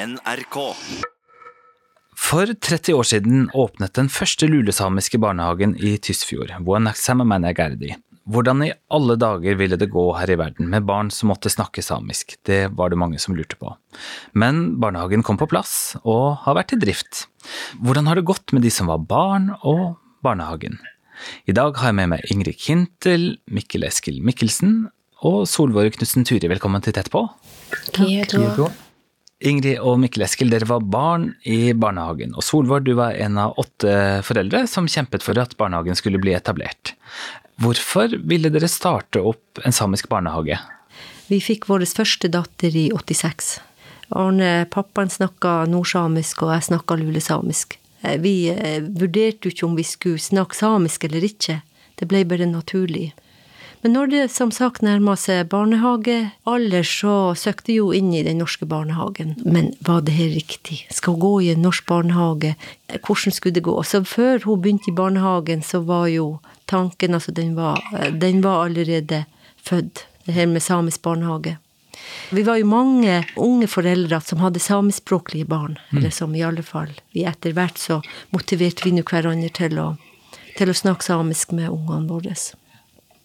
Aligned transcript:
NRK. 0.00 0.56
For 2.16 2.48
30 2.48 2.94
år 2.96 3.06
siden 3.10 3.48
åpnet 3.56 3.92
den 3.98 4.08
første 4.12 4.46
lulesamiske 4.48 5.18
barnehagen 5.20 5.74
i 5.76 5.96
Tysfjord. 6.00 6.52
Hvordan 8.30 8.62
i 8.64 8.70
alle 8.94 9.16
dager 9.20 9.58
ville 9.58 9.78
det 9.80 9.90
gå 9.92 10.04
her 10.16 10.32
i 10.32 10.38
verden 10.40 10.70
med 10.72 10.86
barn 10.88 11.10
som 11.12 11.32
måtte 11.32 11.52
snakke 11.52 11.84
samisk? 11.84 12.38
Det 12.46 12.70
var 12.78 12.92
det 12.92 13.00
mange 13.02 13.20
som 13.20 13.36
lurte 13.36 13.58
på. 13.60 13.74
Men 14.32 14.80
barnehagen 14.80 15.24
kom 15.26 15.40
på 15.40 15.50
plass, 15.50 15.96
og 16.04 16.38
har 16.46 16.56
vært 16.60 16.76
i 16.76 16.80
drift. 16.80 17.26
Hvordan 17.82 18.08
har 18.08 18.20
det 18.20 18.28
gått 18.30 18.54
med 18.56 18.64
de 18.64 18.72
som 18.72 18.88
var 18.92 19.04
barn, 19.04 19.50
og 19.60 19.98
barnehagen? 20.24 20.78
I 21.44 21.56
dag 21.56 21.76
har 21.76 21.90
jeg 21.90 22.00
med 22.00 22.14
meg 22.14 22.30
Ingrid 22.32 22.56
Kintel, 22.56 23.34
Mikkel 23.52 23.84
Eskil 23.88 24.22
Mikkelsen 24.24 24.86
og 25.28 25.42
Solvåre 25.50 25.92
Knutsen 25.92 26.24
Turi. 26.24 26.48
Velkommen 26.48 26.80
til 26.84 26.96
Tett 26.96 27.12
på. 27.12 27.26
Ingrid 29.40 29.78
og 29.80 29.96
Mikkel 30.02 30.26
Eskil, 30.26 30.50
dere 30.52 30.68
var 30.68 30.82
barn 30.84 31.30
i 31.48 31.72
barnehagen, 31.72 32.34
og 32.36 32.44
Solvår, 32.44 32.82
du 32.84 32.92
var 32.98 33.16
en 33.16 33.38
av 33.40 33.56
åtte 33.60 33.92
foreldre 34.26 34.66
som 34.68 34.88
kjempet 34.90 35.24
for 35.24 35.38
at 35.40 35.56
barnehagen 35.60 35.96
skulle 35.96 36.20
bli 36.20 36.34
etablert. 36.36 36.92
Hvorfor 37.60 38.12
ville 38.28 38.52
dere 38.52 38.68
starte 38.68 39.22
opp 39.24 39.62
en 39.64 39.72
samisk 39.72 40.10
barnehage? 40.12 40.58
Vi 41.30 41.40
fikk 41.40 41.68
vår 41.70 41.86
første 41.88 42.28
datter 42.32 42.76
i 42.76 42.88
86. 42.92 43.58
Arne, 44.18 44.66
pappaen 44.68 45.12
snakka 45.12 45.64
nordsamisk, 45.70 46.42
og 46.44 46.54
jeg 46.56 46.66
snakka 46.72 46.96
lulesamisk. 46.98 47.78
Eh, 48.02 48.18
Vi 48.20 48.50
eh, 48.50 48.80
vurderte 48.82 49.48
jo 49.48 49.54
ikke 49.54 49.68
om 49.68 49.76
vi 49.78 49.86
skulle 49.86 50.18
snakke 50.20 50.56
samisk 50.58 51.04
eller 51.06 51.24
ikke. 51.24 51.60
Det 51.96 52.08
ble 52.10 52.24
bare 52.26 52.48
naturlig. 52.50 53.12
Men 53.80 53.94
når 53.96 54.10
det 54.12 54.24
som 54.28 54.50
sagt 54.52 54.82
nærma 54.84 55.14
seg 55.16 55.48
barnehagealder, 55.52 56.84
så 56.84 57.14
søkte 57.38 57.72
jeg 57.72 57.80
jo 57.80 57.94
inn 57.96 58.10
i 58.12 58.24
den 58.26 58.42
norske 58.42 58.68
barnehagen. 58.68 59.38
Men 59.40 59.72
var 59.86 60.02
det 60.04 60.18
her 60.18 60.28
riktig? 60.34 60.82
Skal 60.92 61.16
hun 61.16 61.22
gå 61.22 61.32
i 61.46 61.48
en 61.54 61.64
norsk 61.64 61.86
barnehage? 61.88 62.52
Hvordan 62.98 63.36
skulle 63.36 63.56
det 63.56 63.64
gå? 63.64 63.78
Så 63.88 64.02
før 64.04 64.44
hun 64.44 64.60
begynte 64.60 64.92
i 64.92 64.96
barnehagen, 64.96 65.64
så 65.64 65.80
var 65.80 66.10
jo 66.12 66.28
tanken 66.68 67.16
Altså, 67.16 67.32
den 67.32 67.56
var, 67.56 67.80
den 68.12 68.44
var 68.44 68.66
allerede 68.66 69.24
født, 69.56 70.04
det 70.26 70.36
her 70.36 70.46
med 70.46 70.62
samisk 70.62 71.02
barnehage. 71.02 71.56
Vi 72.30 72.42
var 72.42 72.60
jo 72.60 72.68
mange 72.68 73.24
unge 73.36 73.66
foreldre 73.68 74.20
som 74.24 74.40
hadde 74.44 74.60
samiskspråklige 74.60 75.48
barn. 75.48 75.78
Eller 75.96 76.12
som 76.14 76.34
i 76.36 76.44
alle 76.44 76.62
fall 76.62 76.92
vi 77.16 77.24
Etter 77.28 77.56
hvert 77.56 77.80
så 77.80 78.00
motiverte 78.30 78.84
vi 78.84 78.94
nå 78.94 79.04
hverandre 79.08 79.50
til 79.56 79.80
å, 79.80 79.88
til 80.56 80.70
å 80.70 80.76
snakke 80.76 81.06
samisk 81.06 81.56
med 81.56 81.72
ungene 81.72 82.08
våre. 82.08 82.36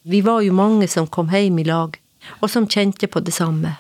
Vi 0.08 0.22
var 0.22 0.42
jo 0.46 0.54
mange 0.54 0.86
som 0.88 1.08
kom 1.10 1.32
hjem 1.34 1.64
i 1.64 1.64
lag, 1.66 1.96
og 2.38 2.50
som 2.54 2.68
kjente 2.70 3.08
på 3.10 3.24
det 3.26 3.34
samme. 3.34 3.72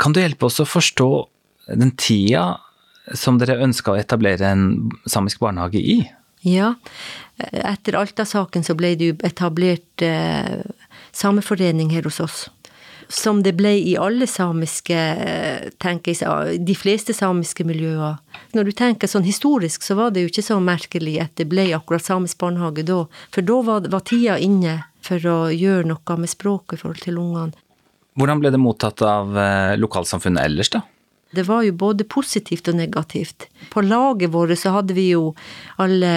Kan 0.00 0.14
du 0.16 0.22
hjelpe 0.22 0.48
oss 0.48 0.62
å 0.62 0.68
forstå 0.68 1.08
den 1.76 1.92
tida 2.00 2.54
som 3.12 3.36
dere 3.38 3.58
ønska 3.66 3.92
å 3.92 3.98
etablere 4.00 4.48
en 4.48 4.64
samisk 5.04 5.42
barnehage 5.44 5.82
i? 5.82 5.98
Ja, 6.46 6.72
etter 7.36 7.98
Alta-saken 8.00 8.64
så 8.64 8.76
ble 8.78 8.94
det 8.96 9.10
jo 9.10 9.18
etablert 9.28 10.04
eh, 10.04 10.64
sameforening 11.12 11.92
her 11.92 12.08
hos 12.08 12.22
oss. 12.24 12.38
Som 13.12 13.44
det 13.44 13.52
ble 13.60 13.74
i 13.76 13.92
alle 14.00 14.24
samiske, 14.30 14.96
eh, 14.96 15.68
tenker 15.82 16.16
jeg, 16.16 16.64
de 16.64 16.80
fleste 16.80 17.12
samiske 17.12 17.66
miljøer. 17.68 18.16
Når 18.56 18.70
du 18.70 18.74
tenker 18.78 19.10
sånn 19.10 19.28
historisk, 19.28 19.84
så 19.84 20.00
var 20.00 20.16
det 20.16 20.24
jo 20.24 20.32
ikke 20.32 20.48
så 20.48 20.62
merkelig 20.64 21.20
at 21.28 21.36
det 21.36 21.50
ble 21.52 21.68
akkurat 21.76 22.08
samisk 22.08 22.40
barnehage 22.40 22.88
da. 22.88 23.04
For 23.36 23.44
da 23.44 23.62
var, 23.68 23.92
var 23.92 24.06
tida 24.08 24.40
inne 24.40 24.80
for 25.06 25.30
å 25.30 25.38
gjøre 25.54 25.86
noe 25.88 26.18
med 26.20 26.32
språket 26.32 26.76
i 26.76 26.82
forhold 26.82 27.04
til 27.06 27.22
ungene. 27.22 27.56
Hvordan 28.16 28.40
ble 28.40 28.52
det 28.52 28.60
mottatt 28.60 29.02
av 29.04 29.34
eh, 29.36 29.76
lokalsamfunnet 29.80 30.46
ellers, 30.48 30.72
da? 30.72 30.82
Det 31.34 31.42
var 31.42 31.64
jo 31.66 31.72
både 31.74 32.04
positivt 32.08 32.68
og 32.70 32.78
negativt. 32.78 33.48
På 33.72 33.82
laget 33.82 34.30
vårt 34.32 34.54
så 34.60 34.70
hadde 34.76 34.94
vi 34.94 35.08
jo 35.10 35.32
alle 35.82 36.12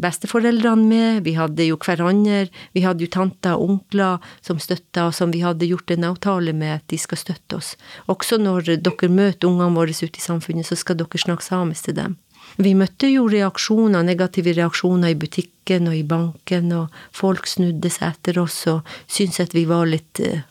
besteforeldrene 0.00 0.86
med, 0.86 1.24
vi 1.26 1.34
hadde 1.34 1.66
jo 1.66 1.76
hverandre, 1.82 2.46
vi 2.72 2.84
hadde 2.86 3.04
jo 3.04 3.10
tanter 3.10 3.58
og 3.58 3.74
onkler 3.74 4.22
som 4.46 4.60
støtta, 4.62 5.10
som 5.12 5.34
vi 5.34 5.42
hadde 5.42 5.68
gjort 5.68 5.90
en 5.92 6.06
avtale 6.12 6.54
med 6.56 6.76
at 6.78 6.86
de 6.92 7.00
skal 7.00 7.20
støtte 7.20 7.58
oss. 7.58 7.74
Også 8.06 8.38
når 8.40 8.76
dere 8.86 9.10
møter 9.10 9.50
ungene 9.50 9.74
våre 9.76 9.92
ute 9.92 10.14
i 10.14 10.24
samfunnet, 10.24 10.70
så 10.70 10.78
skal 10.78 11.02
dere 11.02 11.20
snakke 11.20 11.44
samisk 11.44 11.90
til 11.90 11.98
dem. 11.98 12.16
Vi 12.56 12.72
møtte 12.74 13.08
jo 13.10 13.26
reaksjoner, 13.28 14.04
negative 14.06 14.54
reaksjoner 14.56 15.12
i 15.12 15.18
butikken 15.20 15.90
og 15.90 15.96
i 15.98 16.04
banken, 16.08 16.70
og 16.72 16.94
folk 17.12 17.46
snudde 17.50 17.90
seg 17.92 18.14
etter 18.14 18.38
oss 18.40 18.62
og 18.72 18.86
syntes 19.06 19.42
at 19.44 19.56
vi 19.56 19.66
var 19.68 19.88
litt 19.90 20.20
eh, 20.24 20.44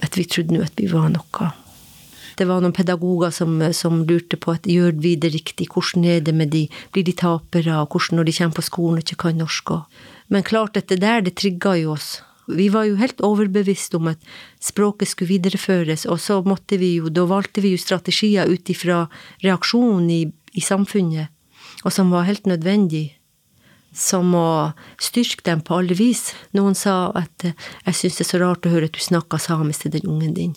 At 0.00 0.16
vi 0.16 0.24
trodde 0.24 0.54
nå 0.56 0.62
at 0.64 0.78
vi 0.80 0.86
var 0.88 1.10
noe. 1.12 1.50
Det 2.40 2.46
var 2.48 2.62
noen 2.64 2.72
pedagoger 2.72 3.30
som, 3.30 3.58
som 3.76 3.98
lurte 4.08 4.38
på 4.40 4.54
at 4.54 4.64
gjør 4.64 4.94
vi 5.04 5.16
det 5.20 5.34
riktig, 5.34 5.66
hvordan 5.68 6.06
er 6.08 6.22
det 6.24 6.32
med 6.32 6.48
de, 6.54 6.62
blir 6.94 7.04
de 7.04 7.12
tapere, 7.12 7.74
og 7.76 7.92
hvordan 7.92 8.16
når 8.16 8.24
de 8.28 8.34
kommer 8.38 8.56
på 8.56 8.64
skolen 8.64 8.96
og 9.00 9.04
ikke 9.04 9.20
kan 9.26 9.36
norsk. 9.36 9.70
og- 9.70 9.84
Men 10.32 10.42
klart 10.42 10.76
at 10.80 10.88
det 10.88 11.00
der, 11.00 11.20
det 11.20 11.36
trigga 11.36 11.76
jo 11.76 11.92
oss. 11.92 12.22
Vi 12.48 12.68
var 12.72 12.84
jo 12.88 12.96
helt 12.96 13.20
overbevist 13.20 13.94
om 13.94 14.08
at 14.08 14.18
språket 14.60 15.08
skulle 15.08 15.28
videreføres, 15.38 16.06
og 16.08 16.18
så 16.18 16.40
måtte 16.42 16.78
vi 16.80 16.96
jo, 16.96 17.08
da 17.08 17.26
valgte 17.28 17.60
vi 17.60 17.76
jo 17.76 17.78
strategier 17.78 18.48
ut 18.48 18.64
ifra 18.72 19.08
reaksjonen 19.44 20.08
i, 20.10 20.32
i 20.52 20.62
samfunnet, 20.64 21.32
og 21.82 21.92
som 21.92 22.12
var 22.14 22.28
helt 22.28 22.46
nødvendig. 22.46 23.18
Som 23.92 24.32
å 24.32 24.72
styrke 24.96 25.44
dem 25.44 25.60
på 25.60 25.76
alle 25.76 25.92
vis. 25.92 26.30
Noen 26.56 26.72
sa 26.72 27.10
at 27.12 27.44
eh, 27.44 27.52
jeg 27.84 27.98
syns 27.98 28.16
det 28.16 28.24
er 28.24 28.30
så 28.30 28.40
rart 28.40 28.64
å 28.64 28.72
høre 28.72 28.88
at 28.88 28.96
du 28.96 29.02
snakker 29.04 29.42
samisk 29.42 29.84
til 29.84 29.98
den 29.98 30.08
ungen 30.08 30.32
din 30.32 30.54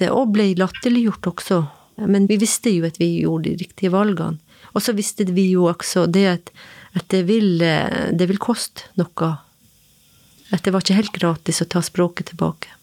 det 0.00 0.12
òg 0.12 0.32
ble 0.34 0.50
latterliggjort 0.60 1.30
også. 1.32 1.62
Men 2.12 2.28
vi 2.28 2.36
visste 2.40 2.72
jo 2.74 2.84
at 2.88 2.98
vi 3.00 3.08
gjorde 3.22 3.48
de 3.48 3.64
riktige 3.64 3.92
valgene. 3.94 4.40
Og 4.76 4.84
så 4.84 4.92
visste 4.92 5.24
vi 5.32 5.48
jo 5.54 5.64
også 5.70 6.04
det 6.12 6.26
at, 6.28 6.50
at 6.98 7.06
det, 7.12 7.22
vil, 7.30 7.62
eh, 7.64 8.12
det 8.12 8.28
vil 8.28 8.40
koste 8.42 8.90
noe. 9.00 9.30
At 10.52 10.66
det 10.66 10.74
var 10.74 10.84
ikke 10.84 10.98
helt 10.98 11.16
gratis 11.16 11.62
å 11.64 11.68
ta 11.70 11.80
språket 11.84 12.32
tilbake. 12.32 12.75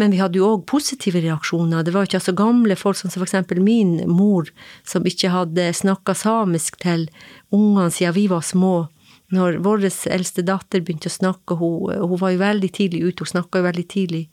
Men 0.00 0.14
vi 0.14 0.20
hadde 0.22 0.40
jo 0.40 0.48
òg 0.54 0.64
positive 0.70 1.20
reaksjoner. 1.24 1.84
Det 1.84 1.94
var 1.94 2.08
ikke 2.08 2.20
altså 2.20 2.34
gamle 2.36 2.76
folk, 2.78 2.98
som 2.98 3.12
eksempel 3.24 3.60
min 3.64 3.98
mor, 4.08 4.48
som 4.88 5.06
ikke 5.08 5.32
hadde 5.32 5.68
snakka 5.76 6.14
samisk 6.16 6.80
til 6.82 7.08
ungene 7.52 7.92
siden 7.92 8.16
vi 8.16 8.26
var 8.32 8.44
små. 8.46 8.88
Når 9.32 9.62
vår 9.64 9.86
eldste 10.12 10.44
datter 10.44 10.82
begynte 10.84 11.08
å 11.08 11.14
snakke, 11.14 11.56
hun, 11.56 11.92
hun 11.96 12.20
var 12.20 12.34
jo 12.34 12.42
veldig 12.42 12.68
tidlig 12.76 13.06
ute, 13.06 13.24
hun 13.24 13.32
snakka 13.36 13.62
jo 13.62 13.68
veldig 13.68 13.86
tidlig. 13.88 14.26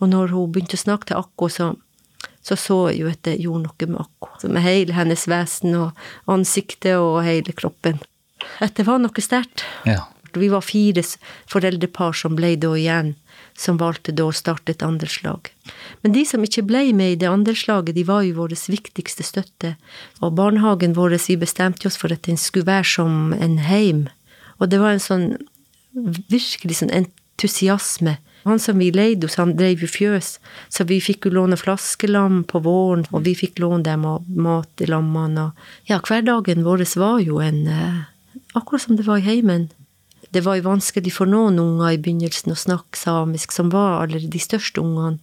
Og 0.00 0.10
når 0.12 0.34
hun 0.34 0.52
begynte 0.52 0.76
å 0.76 0.84
snakke 0.84 1.10
til 1.10 1.22
Akko, 1.22 1.48
så 1.48 1.72
så 2.42 2.56
så 2.58 2.76
jeg 2.90 3.04
jo 3.04 3.10
at 3.10 3.20
det 3.22 3.36
gjorde 3.38 3.68
noe 3.68 3.86
med 3.86 4.00
Akko. 4.02 4.48
Med 4.50 4.64
hele 4.64 4.96
hennes 4.96 5.28
vesen 5.30 5.76
og 5.78 6.00
ansiktet 6.30 6.98
og 6.98 7.22
hele 7.22 7.54
kroppen. 7.54 8.00
At 8.58 8.74
det 8.74 8.86
var 8.88 8.98
noe 8.98 9.22
sterkt. 9.22 9.62
Ja. 9.86 10.08
Vi 10.40 10.48
var 10.52 10.64
fire 10.64 11.02
foreldrepar 11.50 12.16
som 12.16 12.36
ble 12.38 12.54
da 12.60 12.72
igjen, 12.78 13.14
som 13.58 13.80
valgte 13.80 14.14
da 14.16 14.28
å 14.28 14.34
starte 14.36 14.72
et 14.72 14.84
andelslag. 14.86 15.50
Men 16.02 16.16
de 16.16 16.24
som 16.28 16.44
ikke 16.44 16.64
ble 16.68 16.84
med 16.96 17.14
i 17.14 17.20
det 17.20 17.30
andelslaget, 17.30 17.94
de 17.96 18.06
var 18.08 18.24
jo 18.26 18.38
vår 18.40 18.56
viktigste 18.72 19.26
støtte. 19.26 19.76
Og 20.20 20.34
barnehagen 20.38 20.96
vår, 20.98 21.18
vi 21.28 21.38
bestemte 21.40 21.88
oss 21.88 22.00
for 22.00 22.12
at 22.12 22.24
den 22.28 22.40
skulle 22.40 22.70
være 22.70 22.88
som 22.96 23.32
en 23.32 23.58
heim. 23.66 24.08
Og 24.58 24.70
det 24.70 24.80
var 24.82 24.94
en 24.94 25.02
sånn 25.02 25.26
virkelig 25.92 26.80
sånn 26.80 26.94
entusiasme. 26.94 28.18
Han 28.44 28.58
som 28.58 28.78
vi 28.78 28.90
leide 28.90 29.28
hos, 29.28 29.38
han 29.38 29.54
drev 29.58 29.84
jo 29.84 29.88
fjøs, 29.90 30.36
så 30.72 30.86
vi 30.88 30.98
fikk 31.02 31.28
jo 31.28 31.36
låne 31.36 31.58
flaskelam 31.58 32.42
på 32.50 32.62
våren, 32.64 33.04
og 33.14 33.22
vi 33.28 33.36
fikk 33.38 33.62
låne 33.62 33.86
dem 33.86 34.06
og 34.08 34.26
mat 34.34 34.82
i 34.82 34.88
lammene. 34.90 35.50
Og 35.50 35.90
ja, 35.90 36.00
hverdagen 36.02 36.64
vår 36.66 36.82
var 36.98 37.20
jo 37.22 37.42
en 37.42 37.66
eh, 37.66 38.00
Akkurat 38.52 38.82
som 38.82 38.98
det 38.98 39.06
var 39.06 39.16
i 39.16 39.24
heimen. 39.24 39.70
Det 40.32 40.40
var 40.46 40.56
jo 40.56 40.64
vanskelig 40.70 41.12
for 41.12 41.28
noen 41.28 41.58
unger 41.60 41.92
i 41.92 42.00
begynnelsen 42.00 42.54
å 42.54 42.58
snakke 42.58 42.96
samisk, 42.96 43.52
som 43.52 43.68
var 43.72 44.06
alle 44.06 44.22
de 44.22 44.40
største 44.40 44.80
ungene. 44.80 45.20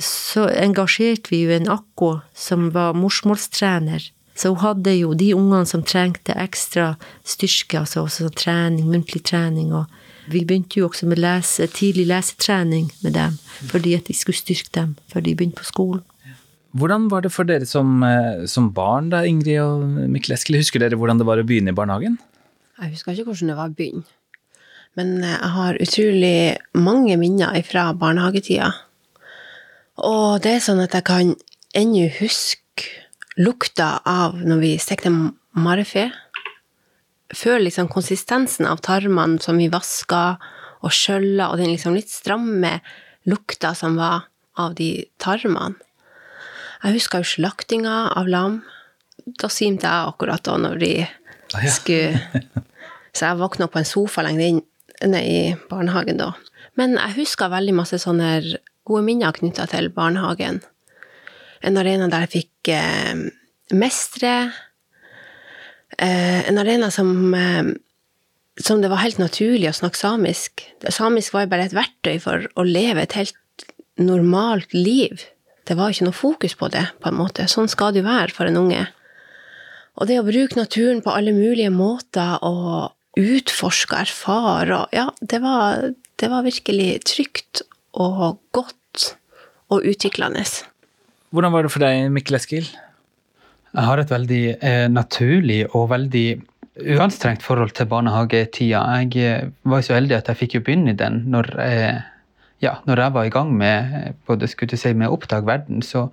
Så 0.00 0.46
engasjerte 0.54 1.32
vi 1.32 1.42
jo 1.42 1.52
en 1.52 1.68
Akko 1.68 2.20
som 2.32 2.70
var 2.72 2.96
morsmålstrener. 2.96 4.06
Så 4.38 4.54
hun 4.54 4.62
hadde 4.62 4.94
jo 4.96 5.12
de 5.18 5.32
ungene 5.36 5.66
som 5.68 5.82
trengte 5.84 6.32
ekstra 6.38 6.94
styrke, 7.28 7.82
altså 7.82 8.06
også 8.06 8.30
trening, 8.32 8.86
muntlig 8.88 9.20
trening. 9.28 9.74
Og 9.76 10.30
vi 10.32 10.46
begynte 10.46 10.80
jo 10.80 10.88
også 10.88 11.10
med 11.10 11.20
lese, 11.20 11.66
tidlig 11.74 12.06
lesetrening 12.08 12.88
med 13.04 13.18
dem, 13.18 13.36
fordi 13.68 13.96
at 13.98 14.08
de 14.08 14.16
skulle 14.16 14.38
styrke 14.38 14.72
dem 14.78 14.94
før 15.12 15.26
de 15.26 15.34
begynte 15.36 15.60
på 15.60 15.68
skolen. 15.68 16.06
Hvordan 16.70 17.08
var 17.10 17.26
det 17.26 17.32
for 17.34 17.44
dere 17.44 17.66
som, 17.66 17.98
eh, 18.06 18.46
som 18.46 18.70
barn, 18.72 19.10
da, 19.10 19.24
Ingrid 19.26 19.58
og 19.58 19.82
Mikkel 20.08 20.36
Eskil? 20.36 20.60
Husker 20.62 20.78
dere 20.78 20.96
hvordan 20.96 21.18
det 21.18 21.26
var 21.26 21.42
å 21.42 21.44
begynne 21.44 21.74
i 21.74 21.76
barnehagen? 21.76 22.16
Jeg 22.80 22.94
husker 22.94 23.12
ikke 23.12 23.26
hvordan 23.32 23.50
det 23.50 23.58
var 23.58 23.68
å 23.68 23.76
begynne. 23.76 24.06
Men 24.98 25.18
eh, 25.24 25.36
jeg 25.36 25.52
har 25.56 25.78
utrolig 25.84 26.38
mange 26.74 27.16
minner 27.20 27.60
fra 27.66 27.90
barnehagetida. 27.96 28.72
Og 30.00 30.40
det 30.44 30.56
er 30.56 30.64
sånn 30.64 30.80
at 30.82 30.94
jeg 30.96 31.06
kan 31.08 31.34
ennå 31.76 32.06
huske 32.20 32.88
lukta 33.40 34.00
av 34.08 34.38
når 34.42 34.62
vi 34.62 34.72
stekte 34.80 35.12
marfe. 35.56 36.08
Føler 37.36 37.68
liksom 37.68 37.90
konsistensen 37.92 38.66
av 38.66 38.80
tarmene 38.84 39.38
som 39.42 39.60
vi 39.60 39.68
vaska 39.70 40.38
og 40.80 40.94
skjølla, 40.96 41.50
og 41.52 41.60
den 41.60 41.70
liksom 41.74 41.94
litt 41.94 42.10
stramme 42.10 42.78
lukta 43.28 43.74
som 43.76 43.98
var 44.00 44.24
av 44.58 44.74
de 44.78 45.04
tarmene. 45.20 45.76
Jeg 46.80 46.96
husker 46.96 47.20
jo 47.20 47.28
slaktinga 47.36 47.96
av 48.16 48.28
lam. 48.32 48.60
Da 49.38 49.50
svimte 49.52 49.84
jeg 49.84 50.08
akkurat 50.14 50.42
da 50.48 50.56
når 50.58 50.78
de 50.80 50.92
Ah, 51.50 51.64
ja. 51.66 51.70
skulle 51.74 52.20
Så 53.16 53.26
jeg 53.26 53.40
våkna 53.40 53.66
på 53.66 53.80
en 53.80 53.88
sofa 53.88 54.22
lenger 54.22 54.46
inn 54.46 54.60
inne 55.04 55.20
i 55.24 55.38
barnehagen 55.70 56.20
da. 56.20 56.32
Men 56.78 56.96
jeg 56.98 57.18
husker 57.22 57.52
veldig 57.52 57.74
masse 57.76 57.98
sånne 58.02 58.30
gode 58.88 59.04
minner 59.06 59.34
knytta 59.36 59.66
til 59.70 59.90
barnehagen. 59.94 60.60
En 61.66 61.78
arena 61.80 62.08
der 62.10 62.26
jeg 62.26 62.32
fikk 62.34 62.72
eh, 62.72 63.26
mestre. 63.76 64.34
Eh, 65.98 66.48
en 66.48 66.60
arena 66.60 66.88
som, 66.94 67.10
eh, 67.34 67.74
som 68.60 68.80
det 68.80 68.90
var 68.92 69.02
helt 69.04 69.20
naturlig 69.20 69.68
å 69.70 69.76
snakke 69.76 70.00
samisk. 70.00 70.64
Samisk 70.88 71.36
var 71.36 71.46
jo 71.46 71.52
bare 71.52 71.68
et 71.68 71.76
verktøy 71.76 72.16
for 72.22 72.48
å 72.56 72.66
leve 72.66 73.04
et 73.04 73.18
helt 73.18 73.66
normalt 74.00 74.72
liv. 74.74 75.26
Det 75.68 75.76
var 75.76 75.92
ikke 75.92 76.08
noe 76.08 76.16
fokus 76.16 76.56
på 76.58 76.70
det, 76.72 76.86
på 77.02 77.10
en 77.10 77.18
måte. 77.18 77.44
Sånn 77.50 77.68
skal 77.70 77.92
det 77.92 78.02
jo 78.02 78.08
være 78.08 78.32
for 78.34 78.48
en 78.48 78.58
unge. 78.62 78.86
Og 80.00 80.08
det 80.08 80.16
å 80.20 80.24
bruke 80.24 80.56
naturen 80.56 81.02
på 81.04 81.12
alle 81.12 81.34
mulige 81.36 81.70
måter 81.74 82.40
og 82.46 82.96
utforske 83.20 83.96
og 83.96 84.04
erfare 84.06 84.78
og 84.82 84.96
Ja, 84.96 85.08
det 85.20 85.40
var, 85.44 85.90
det 86.20 86.30
var 86.32 86.46
virkelig 86.46 86.90
trygt 87.08 87.62
og 87.92 88.40
godt 88.56 89.14
og 89.70 89.86
utviklende. 89.86 90.44
Hvordan 91.30 91.52
var 91.54 91.66
det 91.66 91.72
for 91.72 91.82
deg, 91.84 92.08
Mikkel 92.10 92.38
Eskil? 92.40 92.70
Jeg 93.70 93.86
har 93.86 94.02
et 94.02 94.10
veldig 94.10 94.44
eh, 94.58 94.86
naturlig 94.90 95.62
og 95.70 95.90
veldig 95.92 96.40
uanstrengt 96.96 97.42
forhold 97.42 97.74
til 97.76 97.86
barnehagetida. 97.90 98.82
Jeg 98.98 99.16
eh, 99.16 99.50
var 99.64 99.84
så 99.86 99.96
heldig 99.98 100.16
at 100.18 100.30
jeg 100.30 100.40
fikk 100.42 100.56
jo 100.58 100.64
begynne 100.66 100.94
i 100.94 100.98
den 100.98 101.22
når, 101.30 101.50
eh, 101.62 102.00
ja, 102.62 102.76
når 102.86 103.04
jeg 103.04 103.14
var 103.14 103.28
i 103.28 103.34
gang 103.34 103.52
med 103.56 103.94
eh, 104.00 104.12
både 104.26 104.48
skulle 104.50 104.78
si, 104.78 104.92
med 104.94 105.10
å 105.10 105.18
oppdage 105.18 105.46
verden. 105.46 105.82
Så 105.86 106.08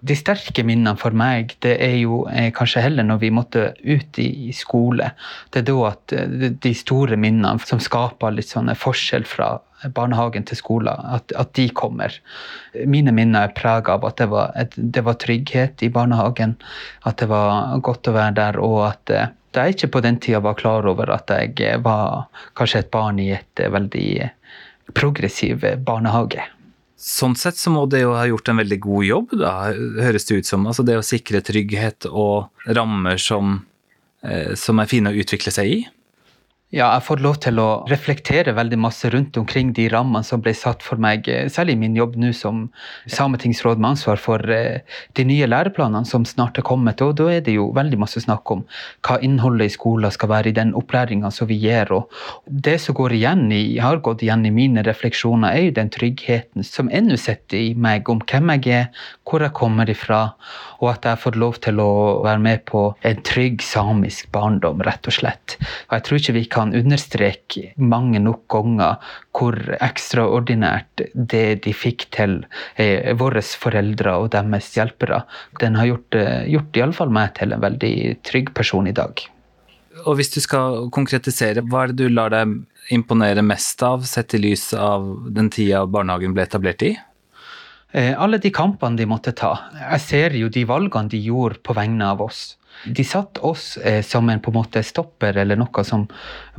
de 0.00 0.16
sterke 0.16 0.64
minnene 0.64 0.96
for 0.98 1.14
meg, 1.16 1.54
det 1.64 1.74
er 1.84 1.96
jo 2.00 2.22
eh, 2.32 2.48
kanskje 2.56 2.82
heller 2.86 3.04
når 3.06 3.18
vi 3.22 3.30
måtte 3.34 3.64
ut 3.84 4.20
i, 4.22 4.52
skole. 4.56 5.10
Det 5.52 5.62
er 5.62 5.66
da 5.68 5.76
at 5.90 6.14
eh, 6.16 6.46
de- 6.50 6.74
store 6.76 7.18
minnene 7.20 7.60
som 7.68 7.82
skaper 7.82 8.32
litt 8.32 8.48
sånn 8.48 8.72
forskjell 8.76 9.26
fra 9.28 9.58
barnehagen 9.96 10.44
til 10.48 10.58
skolen, 10.58 10.92
at, 11.16 11.32
at 11.40 11.52
de 11.56 11.68
kommer. 11.76 12.14
Mine 12.88 13.12
minner 13.16 13.48
er 13.48 13.54
prega 13.56 13.96
av 13.96 14.04
at 14.08 14.18
det 14.20 14.28
var, 14.32 14.52
et, 14.60 14.76
det 14.76 15.04
var 15.06 15.18
trygghet 15.20 15.84
i 15.84 15.90
barnehagen, 15.92 16.56
at 17.08 17.20
det 17.20 17.30
var 17.30 17.76
godt 17.84 18.10
å 18.10 18.16
være 18.16 18.36
der, 18.40 18.60
og 18.60 18.80
at 18.90 19.14
eh, 19.16 19.28
jeg 19.56 19.74
ikke 19.74 19.92
på 19.96 20.04
den 20.04 20.20
tida 20.22 20.38
var 20.44 20.58
klar 20.58 20.86
over 20.86 21.10
at 21.14 21.32
jeg 21.32 21.56
eh, 21.66 21.80
var 21.82 22.28
kanskje 22.58 22.84
et 22.84 22.92
barn 22.94 23.20
i 23.22 23.32
et 23.36 23.62
eh, 23.64 23.72
veldig 23.72 24.08
eh, 24.26 24.34
progressiv 24.96 25.64
eh, 25.64 25.78
barnehage. 25.80 26.44
Sånn 27.00 27.32
sett 27.38 27.56
så 27.56 27.72
må 27.72 27.86
det 27.88 28.02
jo 28.02 28.12
ha 28.12 28.26
gjort 28.28 28.50
en 28.52 28.60
veldig 28.60 28.76
god 28.84 29.04
jobb, 29.08 29.30
da, 29.40 29.52
høres 30.04 30.26
det 30.28 30.42
ut 30.42 30.48
som. 30.50 30.66
Altså 30.68 30.84
det 30.84 30.98
å 31.00 31.06
sikre 31.06 31.40
trygghet 31.44 32.04
og 32.10 32.50
rammer 32.68 33.16
som, 33.16 33.62
eh, 34.20 34.52
som 34.52 34.82
er 34.82 34.90
fine 34.90 35.08
å 35.08 35.16
utvikle 35.22 35.52
seg 35.54 35.72
i. 35.72 35.78
Ja, 36.70 36.92
jeg 36.94 37.02
fått 37.02 37.22
lov 37.24 37.40
til 37.42 37.56
å 37.58 37.82
reflektere 37.90 38.52
veldig 38.54 38.76
masse 38.78 39.08
rundt 39.10 39.34
omkring 39.40 39.72
de 39.74 39.88
rammene 39.90 40.22
som 40.22 40.38
ble 40.38 40.52
satt 40.54 40.84
for 40.86 41.02
meg, 41.02 41.26
eh, 41.26 41.48
særlig 41.50 41.74
i 41.74 41.80
min 41.80 41.96
jobb 41.98 42.14
nå 42.14 42.28
som 42.30 42.60
sametingsråd 43.10 43.80
med 43.82 43.88
ansvar 43.96 44.20
for 44.22 44.38
eh, 44.54 44.78
de 45.18 45.24
nye 45.26 45.48
læreplanene 45.50 46.06
som 46.06 46.22
snart 46.22 46.60
er 46.62 46.62
kommet. 46.62 47.02
Og 47.02 47.16
da 47.18 47.26
er 47.26 47.40
det 47.42 47.56
jo 47.56 47.72
veldig 47.74 47.98
masse 47.98 48.22
snakk 48.22 48.52
om 48.54 48.62
hva 49.02 49.16
innholdet 49.18 49.66
i 49.66 49.74
skolen 49.74 50.14
skal 50.14 50.30
være 50.30 50.52
i 50.52 50.54
den 50.60 50.70
opplæringa 50.78 51.32
som 51.34 51.50
vi 51.50 51.56
gir. 51.58 51.90
Og 51.90 52.06
det 52.46 52.76
som 52.84 52.94
går 52.94 53.16
igjen 53.18 53.50
i, 53.50 53.80
har 53.82 53.98
gått 53.98 54.22
igjen 54.22 54.46
i 54.46 54.54
mine 54.54 54.86
refleksjoner, 54.86 55.50
er 55.50 55.66
jo 55.66 55.74
den 55.80 55.90
tryggheten 55.90 56.62
som 56.62 56.86
ennå 56.86 57.18
sitter 57.18 57.58
i 57.58 57.74
meg 57.74 58.06
om 58.06 58.22
hvem 58.22 58.54
jeg 58.60 58.70
er, 58.78 59.02
hvor 59.26 59.42
jeg 59.42 59.56
kommer 59.58 59.90
ifra, 59.90 60.36
og 60.78 60.92
at 60.94 61.02
jeg 61.02 61.16
har 61.16 61.24
fått 61.26 61.38
lov 61.38 61.58
til 61.66 61.82
å 61.82 61.90
være 62.22 62.46
med 62.46 62.64
på 62.70 62.86
en 63.02 63.26
trygg 63.26 63.58
samisk 63.58 64.30
barndom, 64.30 64.86
rett 64.86 65.10
og 65.10 65.18
slett. 65.18 65.58
Og 65.90 65.98
jeg 65.98 66.06
tror 66.06 66.22
ikke 66.22 66.38
vi 66.38 66.46
kan 66.46 66.59
understreke 66.68 67.72
mange 67.80 68.20
nok 68.22 68.44
ganger 68.52 69.00
hvor 69.36 69.56
ekstraordinært 69.80 71.04
det 71.14 71.62
de 71.64 71.72
fikk 71.72 72.08
til 72.14 72.42
eh, 72.76 73.10
våre 73.16 73.42
foreldre 73.42 74.16
og 74.20 74.30
deres 74.36 74.70
hjelpere. 74.76 75.24
Den 75.62 75.80
har 75.80 75.88
gjort, 75.88 76.20
eh, 76.20 76.46
gjort 76.52 76.76
iallfall 76.76 77.12
meg 77.16 77.34
til 77.40 77.56
en 77.56 77.64
veldig 77.64 77.94
trygg 78.28 78.52
person 78.54 78.86
i 78.86 78.96
dag. 78.96 79.24
Og 80.06 80.16
hvis 80.16 80.32
du 80.36 80.40
skal 80.40 80.88
konkretisere, 80.94 81.64
hva 81.66 81.84
er 81.84 81.92
det 81.92 82.04
du 82.04 82.12
lar 82.12 82.32
deg 82.32 82.60
imponere 82.94 83.42
mest 83.42 83.82
av, 83.86 84.04
sett 84.08 84.36
i 84.36 84.42
lys 84.42 84.70
av 84.74 85.06
den 85.34 85.50
tida 85.52 85.84
barnehagen 85.86 86.36
ble 86.36 86.46
etablert 86.46 86.84
i? 86.86 86.94
Eh, 87.92 88.14
alle 88.14 88.38
de 88.38 88.52
kampene 88.54 88.96
de 88.96 89.06
måtte 89.10 89.34
ta. 89.34 89.56
Jeg 89.74 90.02
ser 90.04 90.36
jo 90.38 90.48
de 90.52 90.62
valgene 90.68 91.10
de 91.10 91.18
gjorde 91.24 91.58
på 91.66 91.74
vegne 91.74 92.06
av 92.06 92.22
oss. 92.22 92.54
De 92.84 93.04
satt 93.04 93.38
oss 93.44 93.76
eh, 93.76 94.00
som 94.02 94.28
en 94.32 94.40
på 94.40 94.50
en 94.50 94.56
måte 94.56 94.82
stopper 94.86 95.36
eller 95.36 95.58
noe 95.60 95.84
som 95.84 96.06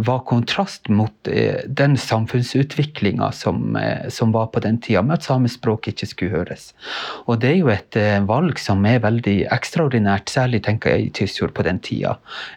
var 0.02 0.22
kontrast 0.30 0.90
mot 0.90 1.28
eh, 1.28 1.63
den 1.66 1.98
samfunnsutviklinga 1.98 3.31
som, 3.34 3.75
eh, 3.75 4.10
som 4.10 4.31
var 4.31 4.52
på 4.54 4.62
den 4.62 4.78
tida, 4.81 5.02
med 5.02 5.19
at 5.19 5.25
samisk 5.25 5.60
språk 5.60 5.90
ikke 5.92 6.10
skulle 6.10 6.36
høres. 6.36 6.72
Og 7.25 7.42
det 7.42 7.52
er 7.52 7.58
jo 7.60 7.72
et 7.74 7.98
eh, 8.00 8.19
valg 8.30 8.62
som 8.62 8.86
er 8.86 9.02
veldig 9.04 9.36
ekstraordinært, 9.54 10.30
særlig 10.30 10.62
tenker 10.66 10.96
jeg 10.96 11.08
i 11.08 11.12
Tysfjord 11.22 11.56
på 11.58 11.66
den 11.66 11.81
tida. 11.84 12.16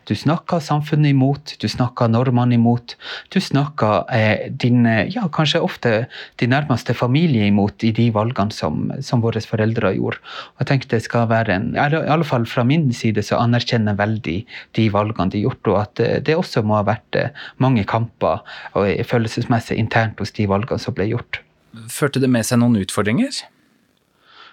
Du 0.09 0.15
snakker 0.19 0.63
samfunnet 0.65 1.15
imot, 1.15 1.57
du 1.61 1.69
snakker 1.71 2.13
normene 2.13 2.59
imot, 2.59 2.97
du 3.33 3.41
snakker 3.41 4.05
eh, 4.15 4.51
din, 4.51 4.85
eh, 4.87 5.09
ja, 5.15 5.27
kanskje 5.33 5.65
ofte 5.65 5.95
din 6.41 6.53
nærmeste 6.55 6.95
familie 6.97 7.49
imot 7.49 7.85
i 7.85 7.93
de 7.97 8.11
valgene 8.15 8.55
som, 8.55 8.91
som 9.01 9.25
våre 9.25 9.41
foreldre 9.45 9.95
gjorde. 9.97 10.21
Og 10.55 10.65
jeg 10.65 10.71
tenkte 10.71 10.95
det 10.95 11.05
skal 11.07 11.29
være 11.33 11.57
en, 11.57 11.73
i 11.75 11.81
alle 11.81 12.27
fall 12.29 12.45
fra 12.49 12.65
min 12.67 12.91
side 12.95 13.25
så 13.25 13.41
anerkjenner 13.45 13.97
veldig 13.99 14.37
de 14.77 14.89
valgene 14.93 15.33
de 15.33 15.41
har 15.43 15.51
gjort, 15.51 15.71
og 15.73 15.81
at 15.81 16.05
eh, 16.05 16.21
det 16.25 16.37
også 16.39 16.65
må 16.67 16.79
ha 16.79 16.85
vært 16.89 17.19
eh, 17.21 17.47
mange 17.63 17.87
kamper 17.89 18.43
og 18.75 18.89
eh, 18.89 19.05
følelsesmessig 19.07 19.79
internt 19.81 20.21
hos 20.23 20.35
de 20.37 20.49
valgene 20.51 20.83
som 20.83 20.97
ble 20.97 21.11
gjort. 21.13 21.41
Førte 21.91 22.23
det 22.23 22.31
med 22.31 22.47
seg 22.47 22.63
noen 22.63 22.79
utfordringer? 22.83 23.43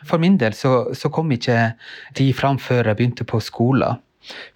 For 0.07 0.21
min 0.21 0.39
del 0.41 0.55
så, 0.57 0.91
så 0.97 1.11
kom 1.13 1.29
ikke 1.33 1.73
de 2.17 2.31
fram 2.33 2.57
før 2.61 2.89
jeg 2.89 2.99
begynte 2.99 3.27
på 3.27 3.41
skolen. 3.43 4.01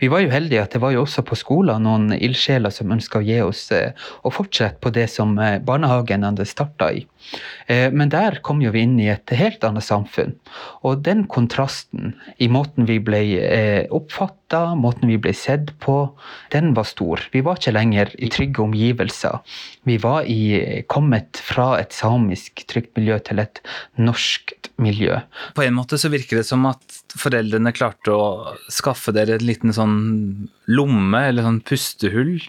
Vi 0.02 0.10
var 0.12 0.22
jo 0.24 0.32
heldige 0.34 0.64
at 0.64 0.76
det 0.76 0.82
var 0.84 0.94
jo 0.94 1.04
også 1.06 1.24
på 1.26 1.38
skolen 1.40 1.86
noen 1.86 2.14
ildsjeler 2.16 2.74
som 2.74 2.94
ønska 2.94 3.22
å 3.22 3.26
gi 3.26 3.40
oss 3.44 3.68
eh, 3.76 4.08
å 4.24 4.32
fortsette 4.34 4.82
på 4.84 4.92
det 4.96 5.08
som 5.14 5.34
eh, 5.42 5.58
barnehagen 5.64 6.26
hadde 6.28 6.48
starta 6.50 6.92
i. 6.94 7.06
Eh, 7.68 7.90
men 7.92 8.12
der 8.14 8.40
kom 8.46 8.62
jo 8.64 8.74
vi 8.76 8.86
inn 8.86 8.98
i 9.02 9.10
et 9.14 9.34
helt 9.36 9.64
annet 9.66 9.86
samfunn. 9.86 10.36
Og 10.86 11.02
den 11.06 11.26
kontrasten 11.32 12.14
i 12.38 12.50
måten 12.52 12.90
vi 12.90 13.00
ble 13.04 13.24
eh, 13.42 13.84
oppfatta, 14.46 14.76
måten 14.76 15.10
vi 15.10 15.18
ble 15.18 15.34
sett 15.34 15.78
på, 15.80 16.18
den 16.52 16.74
var 16.74 16.86
stor. 16.86 17.20
Vi 17.32 17.42
var 17.42 17.58
ikke 17.58 17.74
lenger 17.74 18.12
i 18.18 18.30
trygge 18.30 18.62
omgivelser. 18.62 19.40
Vi 19.86 19.98
var 19.98 20.26
i, 20.26 20.84
kommet 20.88 21.38
fra 21.38 21.80
et 21.80 21.94
samisk 21.94 22.66
trygt 22.68 22.96
miljø 22.96 23.20
til 23.20 23.40
et 23.40 23.62
norskt 23.98 24.70
miljø. 24.78 25.20
På 25.56 25.64
en 25.64 25.76
måte 25.76 25.98
så 25.98 26.10
virker 26.10 26.38
det 26.38 26.46
som 26.48 26.66
at 26.66 26.82
foreldrene 27.18 27.74
klarte 27.74 28.12
å 28.12 28.56
skaffe 28.70 29.12
dere 29.14 29.38
en 29.38 29.46
liten 29.46 29.74
sånn 29.74 30.50
lomme, 30.68 31.28
eller 31.28 31.44
sånn 31.44 31.62
pustehull, 31.62 32.42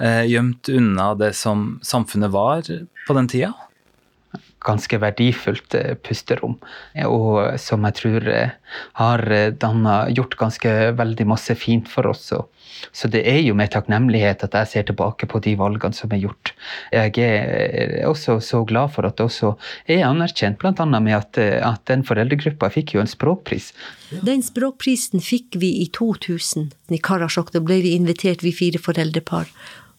eh, 0.00 0.24
gjemt 0.26 0.68
unna 0.68 1.14
det 1.14 1.34
som 1.34 1.80
samfunnet 1.82 2.30
var 2.30 2.62
på 3.06 3.14
den 3.14 3.28
tida. 3.28 3.54
Ganske 4.64 4.98
verdifullt 5.02 5.76
eh, 5.78 5.94
pusterom, 6.00 6.56
eh, 6.94 7.06
og 7.06 7.58
som 7.60 7.84
jeg 7.88 7.98
tror 8.00 8.28
eh, 8.32 8.56
har 9.00 9.24
eh, 9.30 9.50
dannet, 9.52 10.14
gjort 10.16 10.38
ganske 10.40 10.74
veldig 10.98 11.28
masse 11.30 11.56
fint 11.60 11.90
for 11.90 12.10
oss. 12.10 12.32
Så 12.92 13.08
det 13.10 13.22
er 13.28 13.40
jo 13.44 13.54
med 13.56 13.72
takknemlighet 13.74 14.44
at 14.46 14.56
jeg 14.58 14.70
ser 14.70 14.86
tilbake 14.88 15.28
på 15.30 15.40
de 15.44 15.54
valgene 15.58 15.96
som 15.96 16.12
er 16.14 16.22
gjort. 16.24 16.52
Jeg 16.94 17.14
er 17.22 17.52
eh, 17.66 18.08
også 18.08 18.38
så 18.44 18.64
glad 18.68 18.94
for 18.94 19.08
at 19.08 19.18
det 19.18 19.28
også 19.28 19.54
er 19.90 20.04
anerkjent, 20.08 20.58
bl.a. 20.62 20.86
med 20.94 21.16
at, 21.16 21.40
eh, 21.40 21.60
at 21.64 21.84
den 21.90 22.04
foreldregruppa 22.06 22.70
fikk 22.74 22.96
jo 22.96 23.04
en 23.04 23.10
språkpris. 23.10 23.72
Den 24.24 24.44
språkprisen 24.46 25.22
fikk 25.24 25.58
vi 25.62 25.74
i 25.82 25.88
2000 25.94 26.70
i 26.94 27.00
Karasjok. 27.02 27.52
Da 27.54 27.62
ble 27.64 27.80
vi 27.84 27.94
invitert, 27.98 28.44
vi 28.46 28.54
fire 28.54 28.82
foreldrepar. 28.82 29.50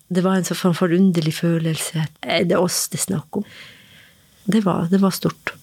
Det 0.07 0.21
var 0.21 0.37
en 0.37 0.45
sånn 0.45 0.77
forunderlig 0.77 1.33
følelse. 1.39 2.05
Er 2.21 2.45
det 2.45 2.59
oss 2.61 2.85
det 2.91 3.01
er 3.01 3.07
snakk 3.07 3.41
om? 3.41 3.47
Det 4.45 4.61
var, 4.65 4.87
det 4.91 5.01
var 5.01 5.13
stort. 5.15 5.53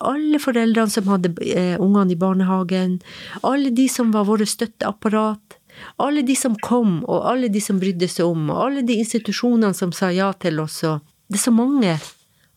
Alle 0.00 0.38
foreldrene 0.38 0.90
som 0.92 1.08
hadde 1.10 1.32
eh, 1.42 1.74
ungene 1.82 2.14
i 2.14 2.18
barnehagen, 2.18 3.00
alle 3.42 3.72
de 3.74 3.88
som 3.90 4.12
var 4.14 4.28
våre 4.28 4.46
støtteapparat, 4.46 5.56
alle 6.02 6.22
de 6.26 6.36
som 6.36 6.54
kom, 6.62 7.00
og 7.08 7.24
alle 7.26 7.48
de 7.50 7.62
som 7.62 7.80
brydde 7.80 8.06
seg 8.10 8.28
om, 8.28 8.50
og 8.52 8.60
alle 8.66 8.84
de 8.86 9.00
institusjonene 9.02 9.74
som 9.74 9.94
sa 9.96 10.12
ja 10.14 10.30
til 10.38 10.60
oss, 10.62 10.82
det 10.82 11.38
er 11.38 11.42
så 11.42 11.54
mange. 11.54 11.96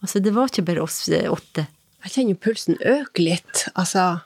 Altså, 0.04 0.20
det 0.22 0.34
var 0.36 0.52
ikke 0.52 0.68
bare 0.68 0.84
oss 0.86 1.08
eh, 1.10 1.30
åtte. 1.32 1.66
Jeg 2.04 2.16
kjenner 2.18 2.40
pulsen 2.44 2.78
øke 2.84 3.24
litt, 3.24 3.66
altså 3.80 4.20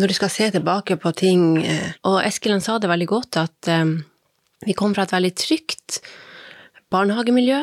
når 0.00 0.08
du 0.08 0.16
skal 0.16 0.30
se 0.32 0.46
tilbake 0.54 0.96
på 0.96 1.12
ting. 1.12 1.42
eh, 1.60 1.92
Og 2.08 2.22
Eskil 2.24 2.56
sa 2.64 2.78
det 2.80 2.88
veldig 2.88 3.08
godt, 3.10 3.36
at 3.36 3.68
um, 3.68 3.98
vi 4.64 4.72
kom 4.72 4.94
fra 4.96 5.04
et 5.04 5.12
veldig 5.12 5.32
trygt 5.36 6.00
barnehagemiljø. 6.90 7.58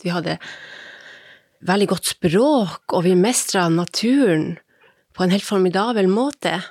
Vi 0.00 0.12
hadde 0.14 0.38
veldig 1.66 1.88
godt 1.92 2.10
språk, 2.14 2.92
og 2.92 3.04
vi 3.04 3.14
mestra 3.18 3.68
naturen. 3.68 4.58
på 5.12 5.24
en 5.24 5.32
helt 5.34 5.44
formidabel 5.44 6.06
måte. 6.08 6.62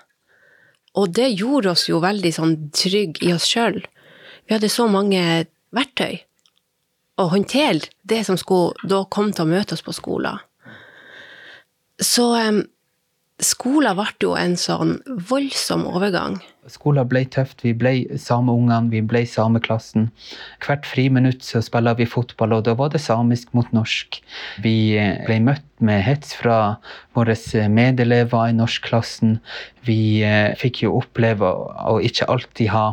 Og 0.96 1.12
det 1.13 1.27
gjorde 1.38 1.69
oss 1.69 1.89
jo 1.89 2.00
veldig 2.00 2.31
sånn 2.34 2.55
trygg 2.74 3.19
i 3.22 3.34
oss 3.34 3.46
sjøl. 3.46 3.84
Vi 4.48 4.55
hadde 4.55 4.69
så 4.72 4.88
mange 4.88 5.46
verktøy 5.75 6.24
å 7.19 7.27
håndtere 7.29 7.91
det 8.01 8.24
som 8.25 8.39
skulle 8.39 8.74
da 8.88 9.03
komme 9.12 9.36
til 9.36 9.46
å 9.46 9.51
møte 9.51 9.75
oss 9.75 9.84
på 9.86 9.93
skolen. 9.93 10.39
Så 12.00 12.31
um, 12.39 12.63
skolen 13.39 13.98
ble 13.98 14.12
jo 14.22 14.36
en 14.38 14.55
sånn 14.60 14.98
voldsom 15.29 15.86
overgang. 15.89 16.39
Skolen 16.69 17.08
ble 17.10 17.24
tøft. 17.31 17.63
Vi 17.65 17.72
ble 17.77 18.19
samme 18.19 18.53
ungene, 18.53 18.91
vi 18.91 19.01
ble 19.01 19.24
samme 19.29 19.62
klassen. 19.63 20.10
Hvert 20.62 20.86
friminutt 20.86 21.46
så 21.46 21.63
spiller 21.65 21.98
vi 21.98 22.05
fotball, 22.10 22.58
og 22.58 22.67
da 22.67 22.75
var 22.77 22.91
det 22.93 23.01
samisk 23.01 23.53
mot 23.58 23.69
norsk. 23.74 24.19
Vi 24.63 24.75
ble 25.25 25.39
møtt 25.48 25.65
med 25.81 26.03
hets 26.05 26.36
fra 26.38 26.77
våre 27.17 27.38
medelever 27.72 28.51
i 28.51 28.58
norskklassen. 28.58 29.39
Vi 29.88 30.22
eh, 30.27 30.51
fikk 30.60 30.84
jo 30.84 30.98
oppleve 31.00 31.50
å 31.50 31.98
ikke 32.03 32.27
alltid 32.29 32.74
ha 32.75 32.86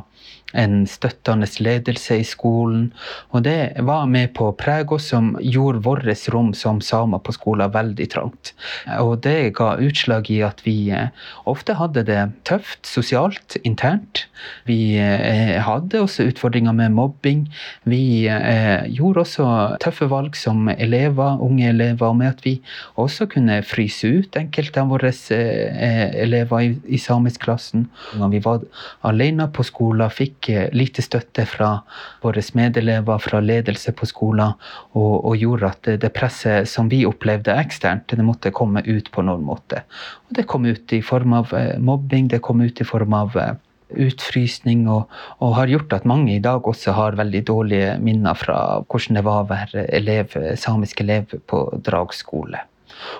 en 0.56 0.84
støttende 0.90 1.48
ledelse 1.60 2.20
i 2.20 2.26
skolen. 2.26 2.90
Og 3.34 3.44
det 3.46 3.76
var 3.86 4.06
med 4.10 4.32
på 4.36 4.50
å 4.50 4.56
prege 4.56 4.96
oss, 4.96 5.10
som 5.12 5.34
gjorde 5.40 5.84
vårt 5.84 6.06
rom 6.32 6.52
som 6.56 6.80
samer 6.84 7.20
på 7.22 7.34
skolen 7.36 7.72
veldig 7.74 8.08
trangt. 8.12 8.52
Og 9.00 9.20
det 9.26 9.54
ga 9.58 9.74
utslag 9.82 10.30
i 10.32 10.40
at 10.46 10.62
vi 10.66 10.90
eh, 10.94 11.12
ofte 11.48 11.76
hadde 11.78 12.04
det 12.08 12.20
tøft 12.48 12.86
sosialt, 12.88 13.58
internt. 13.64 14.26
Vi 14.68 14.96
eh, 15.00 15.56
hadde 15.62 16.02
også 16.02 16.28
utfordringer 16.30 16.74
med 16.76 16.94
mobbing. 16.96 17.46
Vi 17.88 18.26
eh, 18.30 18.86
gjorde 18.96 19.24
også 19.24 19.48
tøffe 19.82 20.08
valg 20.10 20.36
som 20.38 20.68
elever, 20.72 21.40
unge 21.42 21.70
elever, 21.70 22.16
med 22.16 22.34
at 22.34 22.44
vi 22.46 22.56
også 23.00 23.28
kunne 23.32 23.60
fryse 23.66 24.08
ut 24.08 24.36
enkelte 24.38 24.82
av 24.82 24.92
våre 24.94 25.12
elever 25.26 26.64
i, 26.64 26.72
i 26.96 27.00
samiskklassen. 27.00 27.86
Når 28.20 28.32
vi 28.34 28.42
var 28.44 28.64
alene 29.06 29.48
på 29.52 29.64
skolen, 29.66 30.10
fikk 30.12 30.45
fikk 30.46 30.54
eh, 30.54 30.68
lite 30.72 31.02
støtte 31.02 31.46
fra 31.46 31.82
våre 32.22 32.42
medelever, 32.54 33.18
fra 33.18 33.40
ledelse 33.40 33.92
på 33.92 34.06
skolen, 34.06 34.54
og, 34.94 35.24
og, 35.24 35.36
gjorde 35.36 35.70
at 35.70 35.82
det, 35.84 36.00
det 36.02 36.12
presset 36.14 36.68
som 36.68 36.88
vi 36.88 37.04
opplevde 37.06 37.54
eksternt, 37.54 38.08
det 38.08 38.24
måtte 38.24 38.52
komme 38.52 38.82
ut 38.86 39.10
på 39.10 39.22
noen 39.22 39.44
måte. 39.44 39.84
Og 40.28 40.36
det 40.36 40.46
kom 40.46 40.66
ut 40.66 40.92
i 40.92 41.02
form 41.02 41.32
av 41.32 41.52
eh, 41.54 41.78
mobbing, 41.78 42.28
det 42.28 42.42
kom 42.42 42.60
ut 42.60 42.80
i 42.80 42.84
form 42.84 43.14
av 43.14 43.36
eh, 43.36 43.54
utfrysning, 43.96 44.88
og, 44.88 45.06
og, 45.40 45.54
har 45.56 45.68
gjort 45.68 45.92
at 45.92 46.06
mange 46.06 46.34
i 46.34 46.42
dag 46.42 46.66
også 46.66 46.92
har 46.92 47.18
veldig 47.18 47.44
dårlige 47.46 47.98
minner 48.02 48.34
fra 48.34 48.82
hvordan 48.86 49.20
det 49.20 49.26
var 49.26 49.44
å 49.44 49.50
være 49.50 49.86
elev, 49.94 50.34
samisk 50.58 51.04
elev 51.04 51.36
på 51.46 51.68
Drag 51.86 52.14
skole. 52.14 52.64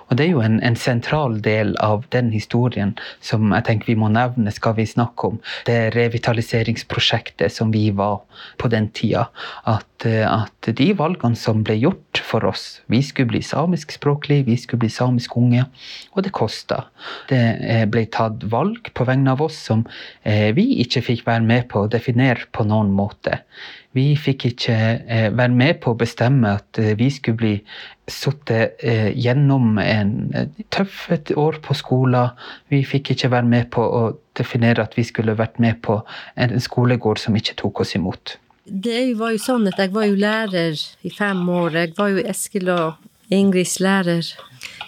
Og 0.09 0.19
det 0.19 0.27
er 0.27 0.33
jo 0.35 0.43
en, 0.45 0.59
en, 0.65 0.77
sentral 0.77 1.41
del 1.43 1.75
av 1.83 2.05
den 2.15 2.31
historien 2.35 2.95
som 3.25 3.53
jeg 3.55 3.67
tenker 3.69 3.93
vi 3.93 3.99
må 3.99 4.11
nevne, 4.13 4.53
skal 4.55 4.77
vi 4.79 4.87
snakke 4.89 5.33
om. 5.33 5.41
Det 5.67 5.79
revitaliseringsprosjektet 5.97 7.53
som 7.53 7.73
vi 7.75 7.89
var 7.97 8.21
på 8.61 8.71
den 8.73 8.91
tida. 8.97 9.27
At, 9.67 9.89
at 10.05 10.69
de 10.77 10.91
valgene 10.99 11.39
som 11.39 11.63
ble 11.65 11.79
gjort 11.81 12.21
for 12.27 12.45
oss 12.45 12.83
Vi 12.93 13.01
skulle 13.03 13.31
bli 13.31 13.41
samiskspråklige, 13.45 14.45
vi 14.45 14.57
skulle 14.61 14.85
bli 14.85 14.91
samisk 14.93 15.37
unge. 15.39 15.65
Og 16.13 16.27
det 16.27 16.35
kosta. 16.37 16.85
Det 17.31 17.41
eh, 17.65 17.87
ble 17.89 18.05
tatt 18.13 18.45
valg 18.53 18.91
på 18.93 19.07
vegne 19.09 19.33
av 19.33 19.43
oss 19.47 19.57
som 19.71 19.87
eh, 20.23 20.53
vi 20.57 20.83
ikke 20.85 21.05
fikk 21.11 21.27
være 21.27 21.47
med 21.47 21.69
på 21.73 21.85
å 21.85 21.91
definere 21.91 22.49
på 22.53 22.67
noen 22.69 22.93
måte. 22.95 23.41
Vi 23.97 24.11
fikk 24.21 24.51
ikke 24.51 24.77
eh, 24.77 25.29
være 25.33 25.55
med 25.57 25.79
på 25.81 25.95
å 25.95 25.99
bestemme 25.99 26.57
at 26.59 26.81
eh, 26.81 26.93
vi 26.99 27.09
skulle 27.13 27.41
bli 27.41 27.55
sittet 28.11 28.83
eh, 28.85 29.09
gjennom 29.17 29.79
en 29.81 30.13
tøff 30.75 31.07
år 31.33 31.61
på 31.65 31.77
skolen. 31.79 32.35
Vi 32.73 32.83
fikk 32.85 33.15
ikke 33.15 33.33
være 33.33 33.49
med 33.49 33.71
på 33.73 33.83
å 33.83 34.03
definere 34.37 34.85
at 34.85 34.99
vi 34.99 35.07
skulle 35.07 35.39
vært 35.39 35.61
med 35.63 35.81
på 35.87 36.03
en 36.37 36.59
skolegård 36.61 37.23
som 37.23 37.39
ikke 37.39 37.57
tok 37.63 37.87
oss 37.87 37.97
imot. 37.97 38.37
Det 38.67 39.15
var 39.19 39.35
jo 39.35 39.43
sånn 39.43 39.69
at 39.71 39.79
jeg 39.79 39.93
var 39.95 40.09
jo 40.09 40.17
lærer 40.19 40.79
i 41.07 41.11
fem 41.15 41.43
år. 41.49 41.77
Jeg 41.85 41.97
var 41.99 42.15
jo 42.15 42.25
Eskil 42.27 42.71
og 42.75 43.33
Ingrids 43.33 43.79
lærer. 43.83 44.27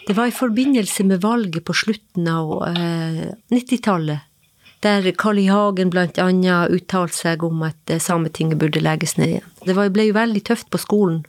Det 0.09 0.17
var 0.17 0.31
i 0.31 0.35
forbindelse 0.35 1.05
med 1.07 1.23
valget 1.23 1.65
på 1.69 1.77
slutten 1.77 2.27
av 2.33 2.57
90-tallet 3.53 4.29
der 4.81 5.13
Carl 5.13 5.39
I. 5.39 5.49
Hagen 5.51 5.91
annet 5.95 6.71
uttalte 6.75 7.17
seg 7.17 7.43
om 7.47 7.63
at 7.67 7.91
eh, 7.91 8.01
Sametinget 8.03 8.61
burde 8.61 8.83
legges 8.83 9.17
ned 9.19 9.35
igjen. 9.35 9.51
Det 9.67 9.75
ble 9.75 10.07
jo 10.09 10.17
veldig 10.17 10.45
tøft 10.47 10.71
på 10.71 10.81
skolen, 10.81 11.25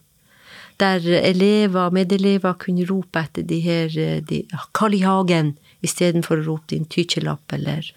der 0.80 1.04
elever, 1.20 1.92
medelever 1.92 2.54
kunne 2.62 2.86
rope 2.88 3.20
etter 3.20 3.44
de 3.44 3.60
her 3.66 3.98
eh, 3.98 4.20
de, 4.22 4.44
Carl 4.74 4.96
I. 4.96 5.04
Hagen 5.08 5.56
istedenfor 5.86 6.42
å 6.42 6.48
rope 6.52 6.76
din 6.76 6.86
tykjelapp, 6.86 7.58
eller 7.58 7.90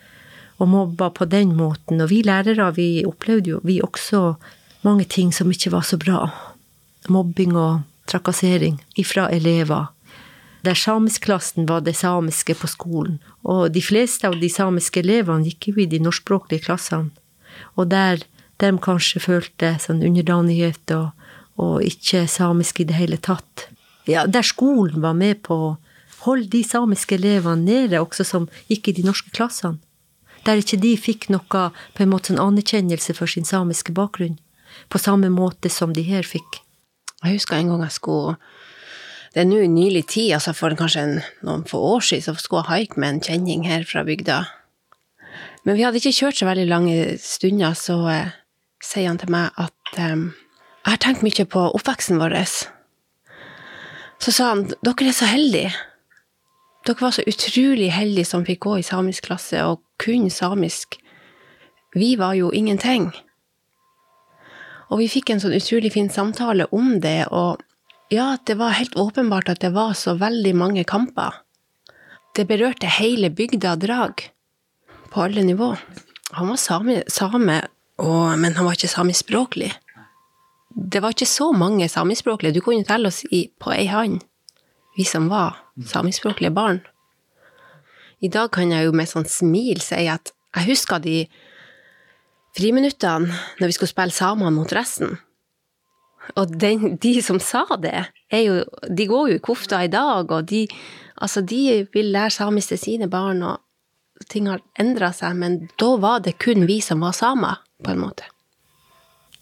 og 0.62 0.70
mobba 0.70 1.10
på 1.10 1.26
den 1.26 1.56
måten. 1.58 2.00
Og 2.00 2.12
vi 2.12 2.22
lærere, 2.22 2.70
vi 2.76 3.02
opplevde 3.06 3.56
jo 3.56 3.62
vi 3.66 3.80
også 3.82 4.36
mange 4.86 5.04
ting 5.10 5.34
som 5.34 5.50
ikke 5.50 5.72
var 5.74 5.82
så 5.86 5.98
bra. 5.98 6.28
Mobbing 7.10 7.56
og 7.58 7.82
trakassering 8.06 8.78
ifra 8.96 9.26
elever 9.34 9.90
der 10.62 10.78
samiskklassen 10.78 11.66
var 11.66 11.82
det 11.82 11.96
samiske 11.98 12.54
på 12.54 12.70
skolen. 12.70 13.18
Og 13.42 13.72
de 13.74 13.82
fleste 13.82 14.28
av 14.28 14.38
de 14.38 14.50
samiske 14.50 15.02
elevene 15.02 15.48
gikk 15.50 15.72
jo 15.72 15.82
i 15.82 15.88
de 15.90 15.98
norskspråklige 16.02 16.66
klassene. 16.68 17.10
Og 17.74 17.90
der 17.90 18.22
de 18.62 18.70
kanskje 18.78 19.22
følte 19.22 19.74
sånn 19.82 20.04
underdanighet 20.06 20.94
og, 20.94 21.10
og 21.58 21.82
ikke 21.82 22.28
samisk 22.30 22.80
i 22.80 22.86
det 22.86 22.98
hele 22.98 23.18
tatt. 23.18 23.66
Ja, 24.06 24.26
der 24.26 24.46
skolen 24.46 25.02
var 25.02 25.18
med 25.18 25.42
på 25.46 25.56
å 25.56 25.72
holde 26.22 26.50
de 26.52 26.62
samiske 26.66 27.18
elevene 27.18 27.66
nede, 27.66 27.98
også 27.98 28.26
som 28.26 28.46
gikk 28.70 28.92
i 28.92 28.96
de 29.00 29.06
norske 29.06 29.34
klassene. 29.34 29.82
Der 30.46 30.58
ikke 30.58 30.80
de 30.82 30.96
fikk 30.98 31.28
noe 31.30 31.68
på 31.94 32.02
en 32.02 32.10
måte 32.10 32.32
en 32.34 32.42
anerkjennelse 32.42 33.14
for 33.14 33.30
sin 33.30 33.46
samiske 33.46 33.94
bakgrunn. 33.94 34.38
På 34.90 34.98
samme 34.98 35.30
måte 35.30 35.70
som 35.70 35.92
de 35.94 36.02
her 36.06 36.26
fikk. 36.26 36.62
Jeg 37.22 37.38
husker 37.38 37.56
en 37.56 37.70
gang 37.70 37.84
jeg 37.86 37.98
skulle 38.00 38.36
det 39.32 39.40
er 39.40 39.48
nå 39.48 39.62
nylig 39.64 40.02
tid, 40.12 40.34
altså 40.36 40.52
for 40.52 40.74
kanskje 40.76 41.02
en, 41.06 41.14
noen 41.46 41.62
få 41.64 41.78
år 41.94 42.02
siden, 42.04 42.24
så 42.26 42.34
skulle 42.36 42.66
jeg 42.66 42.72
haike 42.72 43.00
med 43.00 43.14
en 43.14 43.22
kjenning 43.24 43.62
her 43.64 43.86
fra 43.88 44.02
bygda. 44.04 44.42
Men 45.64 45.78
vi 45.78 45.86
hadde 45.86 46.02
ikke 46.02 46.12
kjørt 46.12 46.36
så 46.36 46.48
veldig 46.50 46.66
lange 46.68 46.96
stunder, 47.22 47.72
så 47.78 47.96
eh, 48.12 48.34
sier 48.84 49.08
han 49.08 49.20
til 49.22 49.32
meg 49.32 49.56
at 49.56 49.94
eh, 49.96 50.26
jeg 50.82 50.90
har 50.90 51.00
tenkt 51.00 51.24
mye 51.24 51.46
på 51.48 51.64
oppveksten 51.78 52.20
vår. 52.20 52.36
Så 54.20 54.34
sa 54.34 54.50
han 54.50 54.66
dere 54.84 55.08
er 55.08 55.16
så 55.16 55.30
heldige. 55.30 55.72
Dere 56.82 56.98
var 56.98 57.10
så 57.14 57.22
utrolig 57.26 57.92
heldige 57.94 58.26
som 58.26 58.44
fikk 58.46 58.64
gå 58.66 58.78
i 58.80 58.86
samisk 58.86 59.28
klasse 59.28 59.60
og 59.62 59.84
kunne 60.02 60.30
samisk. 60.34 60.96
Vi 61.94 62.16
var 62.18 62.34
jo 62.34 62.50
ingenting. 62.50 63.12
Og 64.90 64.98
vi 64.98 65.06
fikk 65.12 65.30
en 65.30 65.42
sånn 65.42 65.54
utrolig 65.54 65.92
fin 65.94 66.10
samtale 66.10 66.66
om 66.74 66.96
det, 67.04 67.28
og 67.30 67.62
ja, 68.12 68.34
det 68.44 68.58
var 68.58 68.74
helt 68.76 68.98
åpenbart 68.98 69.48
at 69.48 69.62
det 69.62 69.70
var 69.76 69.94
så 69.96 70.16
veldig 70.20 70.52
mange 70.58 70.84
kamper. 70.84 71.38
Det 72.34 72.48
berørte 72.50 72.90
hele 72.98 73.30
bygda 73.30 73.76
Drag, 73.80 74.26
på 75.12 75.22
alle 75.22 75.46
nivå. 75.46 75.70
Han 76.32 76.50
var 76.50 76.60
same, 76.60 77.02
same 77.08 77.60
og, 78.02 78.38
men 78.40 78.56
han 78.56 78.66
var 78.66 78.74
ikke 78.74 78.90
samiskspråklig. 78.90 79.70
Det 80.72 81.02
var 81.04 81.14
ikke 81.14 81.30
så 81.30 81.52
mange 81.52 81.88
samiskspråklige, 81.88 82.56
du 82.56 82.64
kunne 82.64 82.88
telle 82.88 83.12
oss 83.12 83.22
i, 83.30 83.46
på 83.60 83.70
ei 83.76 83.86
hånd, 83.92 84.24
vi 84.96 85.06
som 85.08 85.30
var 85.30 85.61
samiskspråklige 85.80 86.52
barn. 86.54 86.82
I 88.22 88.30
dag 88.30 88.52
kan 88.54 88.70
jeg 88.70 88.86
jo 88.86 88.94
med 88.94 89.10
sånn 89.10 89.26
smil 89.28 89.80
si 89.82 90.06
at 90.10 90.32
jeg 90.52 90.68
husker 90.68 91.02
de 91.02 91.24
friminuttene 92.56 93.32
når 93.58 93.70
vi 93.70 93.76
skulle 93.76 93.92
spille 93.92 94.14
samene 94.14 94.52
mot 94.54 94.72
resten. 94.76 95.16
Og 96.38 96.52
den, 96.54 96.96
de 97.02 97.16
som 97.24 97.40
sa 97.42 97.64
det, 97.82 98.04
jo, 98.30 98.60
de 98.86 99.06
går 99.10 99.32
jo 99.32 99.38
i 99.40 99.42
kofta 99.42 99.82
i 99.82 99.90
dag, 99.90 100.30
og 100.30 100.46
de, 100.52 100.66
altså 101.18 101.42
de 101.42 101.82
vil 101.94 102.12
lære 102.14 102.36
samisk 102.36 102.74
til 102.74 102.78
sine 102.78 103.08
barn, 103.10 103.42
og 103.42 104.28
ting 104.30 104.46
har 104.46 104.62
endra 104.78 105.10
seg, 105.16 105.34
men 105.40 105.58
da 105.80 105.96
var 105.98 106.22
det 106.22 106.38
kun 106.42 106.68
vi 106.68 106.78
som 106.84 107.02
var 107.02 107.16
samer, 107.18 107.58
på 107.82 107.90
en 107.90 108.04
måte. 108.04 108.28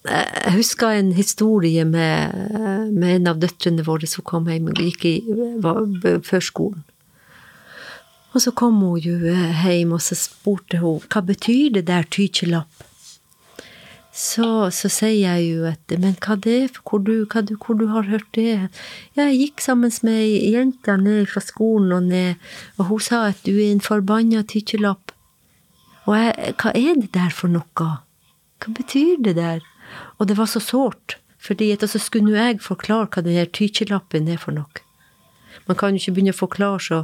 Jeg 0.09 0.55
husker 0.55 0.97
en 0.97 1.13
historie 1.13 1.85
med, 1.85 2.33
med 2.93 3.17
en 3.17 3.33
av 3.35 3.41
døtrene 3.43 3.85
våre 3.85 4.09
som 4.09 4.25
kom 4.25 4.49
hjem 4.49 4.71
og 4.73 4.81
gikk 4.81 5.05
i 5.11 5.17
førskolen. 6.25 6.87
Og 8.31 8.45
så 8.45 8.53
kom 8.57 8.79
hun 8.81 9.01
jo 9.03 9.17
hjem, 9.21 9.93
og 9.93 10.01
så 10.01 10.17
spurte 10.17 10.79
hun 10.81 11.03
hva 11.11 11.21
betyr 11.27 11.75
det 11.75 11.89
der 11.91 12.07
tykjelapp? 12.09 12.87
så, 14.21 14.71
så, 14.75 14.89
sier 14.91 15.23
jeg 15.23 15.45
jo 15.47 15.67
at 15.71 15.95
Men 16.03 16.17
hva 16.19 16.37
det 16.43 16.57
er 16.65 16.81
hvor 16.83 17.03
du, 17.05 17.25
hva 17.31 17.43
du, 17.47 17.55
hvor 17.57 17.79
du 17.79 17.87
har 17.93 18.09
hørt 18.11 18.27
det? 18.35 18.69
Ja, 19.17 19.29
jeg 19.29 19.39
gikk 19.39 19.65
sammen 19.65 19.93
med 20.07 20.19
ei 20.19 20.53
jente 20.55 20.97
ned 20.99 21.31
fra 21.31 21.43
skolen 21.45 21.93
og 21.95 22.09
ned, 22.11 22.37
og 22.79 22.91
hun 22.91 23.01
sa 23.07 23.29
at 23.31 23.41
du 23.47 23.55
er 23.55 23.71
en 23.71 23.85
forbanna 23.85 24.43
tykjelapp. 24.43 25.15
Og 26.09 26.17
jeg, 26.19 26.55
hva 26.59 26.75
er 26.75 26.99
det 26.99 27.13
der 27.15 27.31
for 27.35 27.53
noe? 27.53 27.91
Hva 28.61 28.75
betyr 28.77 29.23
det 29.25 29.37
der? 29.39 29.63
Og 30.19 30.29
det 30.31 30.37
var 30.39 30.51
så 30.51 30.61
sårt, 30.63 31.17
fordi 31.41 31.73
at 31.73 31.87
så 31.89 31.99
skulle 31.99 32.29
nå 32.29 32.37
jeg 32.37 32.63
forklare 32.65 33.09
hva 33.11 33.25
den 33.25 33.53
tykjelappen 33.57 34.29
er 34.29 34.41
for 34.41 34.57
noe. 34.57 34.87
Man 35.67 35.77
kan 35.79 35.95
jo 35.95 36.01
ikke 36.01 36.17
begynne 36.17 36.35
å 36.35 36.41
forklare 36.41 36.83
så 36.83 36.99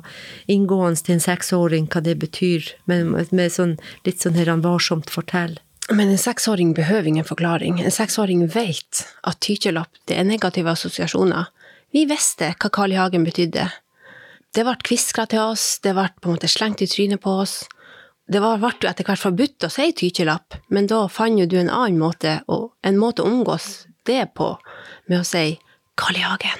inngående 0.50 1.04
til 1.04 1.16
en 1.16 1.22
seksåring 1.22 1.86
hva 1.92 2.02
det 2.02 2.16
betyr, 2.22 2.66
men 2.90 3.12
med 3.14 3.52
sånn, 3.52 3.76
litt 4.06 4.22
sånn 4.22 4.36
her 4.38 4.50
han 4.50 4.64
varsomt 4.64 5.10
fortell. 5.12 5.58
Men 5.90 6.10
en 6.10 6.18
seksåring 6.18 6.72
behøver 6.74 7.06
ingen 7.06 7.26
forklaring. 7.26 7.78
En 7.78 7.94
seksåring 7.94 8.42
vet 8.50 9.04
at 9.22 9.38
tykjelapp 9.44 10.00
det 10.10 10.16
er 10.18 10.26
negative 10.26 10.72
assosiasjoner. 10.72 11.46
Vi 11.94 12.02
visste 12.10 12.50
hva 12.58 12.70
Carl 12.74 12.94
I. 12.94 12.98
Hagen 12.98 13.26
betydde. 13.26 13.68
Det 14.56 14.64
ble 14.66 14.74
kviskra 14.88 15.28
til 15.30 15.44
oss, 15.52 15.76
det 15.84 15.92
ble 15.94 16.08
på 16.18 16.30
en 16.30 16.34
måte 16.34 16.50
slengt 16.50 16.82
i 16.82 16.90
trynet 16.90 17.22
på 17.22 17.36
oss. 17.44 17.60
Det 18.26 18.40
ble 18.42 18.56
jo 18.58 18.70
etter 18.90 19.06
hvert 19.06 19.22
forbudt 19.22 19.66
å 19.68 19.70
si 19.70 19.92
tykjelapp, 19.94 20.56
men 20.74 20.88
da 20.90 21.04
fant 21.12 21.38
jo 21.38 21.46
du 21.46 21.60
en 21.60 21.70
annen 21.70 22.00
måte, 22.00 22.40
og 22.50 22.72
en 22.82 22.98
måte 22.98 23.22
å 23.22 23.30
omgås 23.30 23.86
det 24.06 24.34
på, 24.34 24.56
med 25.06 25.22
å 25.22 25.26
si 25.26 25.60
Carl 25.94 26.18
I. 26.18 26.50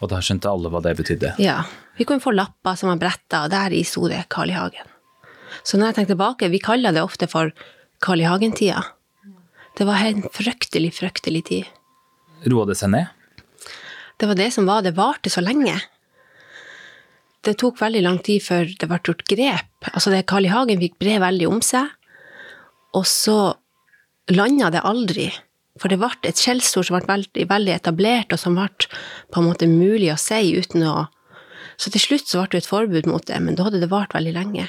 Og 0.00 0.10
da 0.12 0.20
skjønte 0.20 0.50
alle 0.50 0.68
hva 0.72 0.82
det 0.84 0.96
betydde? 0.98 1.34
Ja. 1.40 1.62
Vi 1.96 2.06
kunne 2.08 2.20
få 2.20 2.32
lapper 2.32 2.76
som 2.76 2.92
var 2.92 3.00
bretta, 3.00 3.44
og 3.44 3.52
der 3.52 3.72
i 3.76 3.82
sto 3.84 4.06
det 4.08 4.26
Carl 4.32 4.52
I. 4.52 4.56
Så 5.64 5.76
når 5.76 5.90
jeg 5.90 5.96
tenker 5.98 6.14
tilbake, 6.14 6.48
vi 6.52 6.60
kaller 6.62 6.92
det 6.96 7.04
ofte 7.04 7.28
for 7.28 7.52
Carl 8.00 8.20
I. 8.20 8.28
Hagen-tida. 8.28 8.84
Det 9.76 9.86
var 9.88 10.04
en 10.04 10.26
fryktelig, 10.32 10.92
fryktelig 11.00 11.42
tid. 11.48 11.72
Roa 12.44 12.66
det 12.68 12.76
seg 12.80 12.92
ned? 12.92 13.08
Det 14.20 14.28
var 14.28 14.36
det 14.36 14.50
som 14.52 14.68
var. 14.68 14.84
Det 14.84 14.92
varte 14.96 15.32
så 15.32 15.40
lenge. 15.44 15.78
Det 17.46 17.56
tok 17.60 17.78
veldig 17.80 18.02
lang 18.04 18.18
tid 18.24 18.42
før 18.44 18.68
det 18.68 18.88
ble 18.88 18.98
gjort 19.06 19.24
grep. 19.28 19.88
Altså, 19.94 20.12
Carl 20.28 20.48
I. 20.48 20.52
Hagen 20.52 20.82
fikk 20.82 20.98
bre 21.00 21.16
veldig 21.22 21.48
om 21.48 21.62
seg, 21.64 21.88
og 22.96 23.06
så 23.08 23.38
landa 24.32 24.68
det 24.74 24.84
aldri. 24.84 25.30
For 25.80 25.88
det 25.88 26.00
ble 26.02 26.10
et 26.28 26.40
skjellsord 26.40 26.88
som 26.88 26.98
ble 26.98 27.08
veldig, 27.08 27.46
veldig, 27.48 27.72
etablert, 27.78 28.34
og 28.34 28.42
som 28.42 28.58
ble 28.58 28.68
på 29.32 29.40
en 29.40 29.48
måte 29.48 29.70
mulig 29.70 30.10
å 30.12 30.20
si 30.20 30.52
uten 30.58 30.84
å 30.88 31.08
Så 31.80 31.88
til 31.88 32.00
slutt 32.02 32.28
så 32.28 32.42
ble 32.42 32.52
det 32.52 32.58
et 32.60 32.68
forbud 32.68 33.06
mot 33.08 33.24
det, 33.24 33.38
men 33.40 33.54
da 33.56 33.64
hadde 33.64 33.78
det 33.80 33.88
vart 33.88 34.12
veldig 34.12 34.34
lenge. 34.36 34.66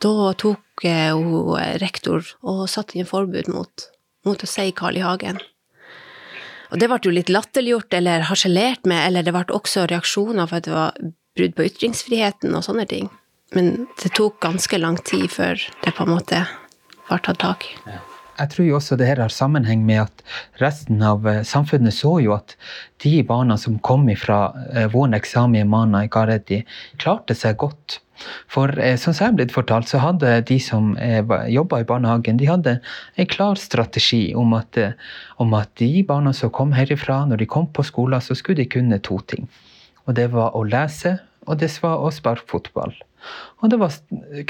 Da 0.00 0.32
tok 0.40 0.84
eh, 0.88 1.12
hun 1.12 1.58
eh, 1.60 1.74
rektor 1.82 2.24
og 2.40 2.62
satte 2.72 2.96
inn 2.96 3.04
forbud 3.04 3.50
mot, 3.52 3.84
mot 4.24 4.40
å 4.40 4.48
si 4.48 4.70
Carl 4.72 4.96
I. 4.96 5.02
Hagen. 5.04 5.42
Og 6.72 6.80
det 6.80 6.88
ble 6.88 6.98
jo 7.04 7.12
litt 7.12 7.28
latterliggjort 7.28 7.92
eller 8.00 8.24
harselert 8.30 8.88
med, 8.88 9.04
eller 9.04 9.26
det 9.26 9.34
ble 9.36 9.44
også 9.52 9.84
reaksjoner 9.92 10.48
for 10.48 10.62
at 10.62 10.64
det 10.64 10.72
var 10.72 10.96
brudd 11.36 11.54
på 11.58 11.68
ytringsfriheten 11.68 12.54
og 12.54 12.66
sånne 12.66 12.86
ting. 12.90 13.10
Men 13.54 13.86
det 14.02 14.14
tok 14.18 14.40
ganske 14.42 14.78
lang 14.80 14.98
tid 15.06 15.28
før 15.30 15.60
det 15.84 15.94
på 15.94 16.06
en 16.06 16.14
måte 16.16 16.44
var 17.08 17.22
tatt 17.22 17.42
tak. 17.42 17.68
Jeg 18.34 18.50
tror 18.50 18.66
jo 18.66 18.78
også 18.80 18.96
det 18.98 19.06
her 19.06 19.20
har 19.22 19.30
sammenheng 19.30 19.84
med 19.86 20.08
at 20.08 20.22
resten 20.58 21.02
av 21.06 21.26
eh, 21.30 21.44
samfunnet 21.46 21.94
så 21.94 22.16
jo 22.24 22.32
at 22.34 22.56
de 23.04 23.20
barna 23.26 23.54
som 23.60 23.76
kom 23.78 24.08
fra 24.18 24.48
vår 24.90 25.14
eksamen 25.20 25.60
i 25.60 25.68
Mana 25.68 26.00
i 26.06 26.10
Garedi, 26.10 26.64
klarte 26.98 27.36
seg 27.38 27.60
godt 27.62 28.00
for 28.50 28.72
eh, 28.80 28.96
som 29.00 29.14
jeg 29.14 29.26
er 29.26 29.36
blitt 29.38 29.54
fortalt, 29.54 29.90
så 29.90 30.00
hadde 30.02 30.36
de 30.48 30.58
som 30.62 30.94
eh, 31.00 31.22
jobba 31.52 31.82
i 31.82 31.88
barnehagen, 31.88 32.38
de 32.40 32.48
hadde 32.48 32.78
en 33.16 33.30
klar 33.30 33.58
strategi 33.60 34.26
om 34.38 34.54
at, 34.56 34.78
om 35.42 35.54
at 35.58 35.72
de 35.80 35.90
barna 36.06 36.34
som 36.36 36.52
kom 36.54 36.74
herifra, 36.76 37.24
når 37.28 37.42
de 37.42 37.50
kom 37.50 37.68
på 37.74 37.86
skolen, 37.86 38.22
så 38.22 38.36
skulle 38.38 38.62
de 38.62 38.70
kunne 38.70 39.02
to 39.04 39.18
ting. 39.30 39.48
Og 40.04 40.16
det 40.18 40.28
var 40.34 40.54
å 40.56 40.62
lese, 40.68 41.18
og 41.48 41.58
det 41.60 41.70
var 41.82 42.02
å 42.04 42.12
sparke 42.12 42.48
fotball. 42.50 42.94
Og 43.64 43.70
det 43.72 43.78
var 43.80 43.94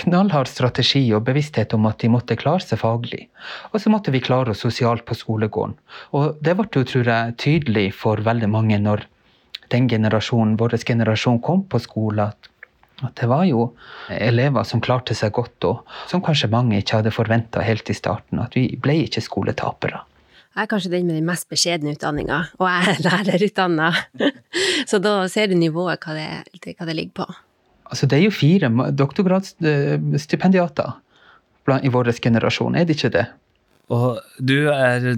knallhard 0.02 0.48
strategi 0.50 1.02
og 1.14 1.26
bevissthet 1.28 1.74
om 1.76 1.86
at 1.86 2.00
de 2.02 2.10
måtte 2.10 2.36
klare 2.38 2.64
seg 2.64 2.80
faglig. 2.80 3.28
Og 3.70 3.82
så 3.82 3.92
måtte 3.92 4.14
vi 4.14 4.22
klare 4.24 4.50
oss 4.50 4.64
sosialt 4.64 5.04
på 5.06 5.14
skolegården. 5.18 5.76
Og 6.18 6.40
det 6.42 6.56
ble 6.58 6.66
jo, 6.74 6.82
tror 6.90 7.10
jeg, 7.10 7.36
tydelig 7.38 7.92
for 8.00 8.22
veldig 8.26 8.50
mange 8.50 8.80
når 8.82 9.06
den 9.72 9.86
generasjonen, 9.88 10.58
vår 10.60 10.76
generasjon 10.82 11.40
kom 11.42 11.64
på 11.70 11.80
skolen, 11.82 12.34
at 13.04 13.14
det 13.18 13.26
var 13.30 13.44
jo 13.46 13.68
elever 14.08 14.66
som 14.66 14.82
klarte 14.82 15.16
seg 15.18 15.32
godt, 15.34 15.66
og 15.66 15.96
som 16.10 16.22
kanskje 16.24 16.50
mange 16.52 16.78
ikke 16.78 17.00
hadde 17.00 17.14
forventa 17.14 17.62
helt 17.64 17.90
i 17.90 17.96
starten. 17.96 18.42
At 18.42 18.54
vi 18.58 18.68
ble 18.80 19.00
ikke 19.06 19.22
skoletapere. 19.24 20.02
Jeg 20.54 20.62
er 20.62 20.70
kanskje 20.70 20.92
den 20.92 21.08
med 21.08 21.16
den 21.18 21.26
mest 21.26 21.48
beskjedne 21.50 21.96
utdanninga, 21.96 22.38
og 22.62 22.66
jeg 22.70 22.82
er 22.92 22.98
lærerutdanna. 23.08 23.88
Så 24.90 24.96
da 25.02 25.12
ser 25.30 25.46
du 25.50 25.56
nivået 25.58 25.98
hva 26.04 26.12
det, 26.14 26.28
hva 26.78 26.84
det 26.86 26.98
ligger 26.98 27.14
på. 27.24 27.26
Altså, 27.90 28.04
det 28.06 28.16
er 28.18 28.24
jo 28.28 28.34
fire 28.34 28.68
doktorgradsstipendiater 28.94 30.88
i 31.82 31.92
vår 31.92 32.12
generasjon, 32.20 32.76
er 32.76 32.84
det 32.86 32.94
ikke 32.98 33.16
det? 33.16 33.26
Og 33.92 34.16
du 34.40 34.70
er 34.72 35.10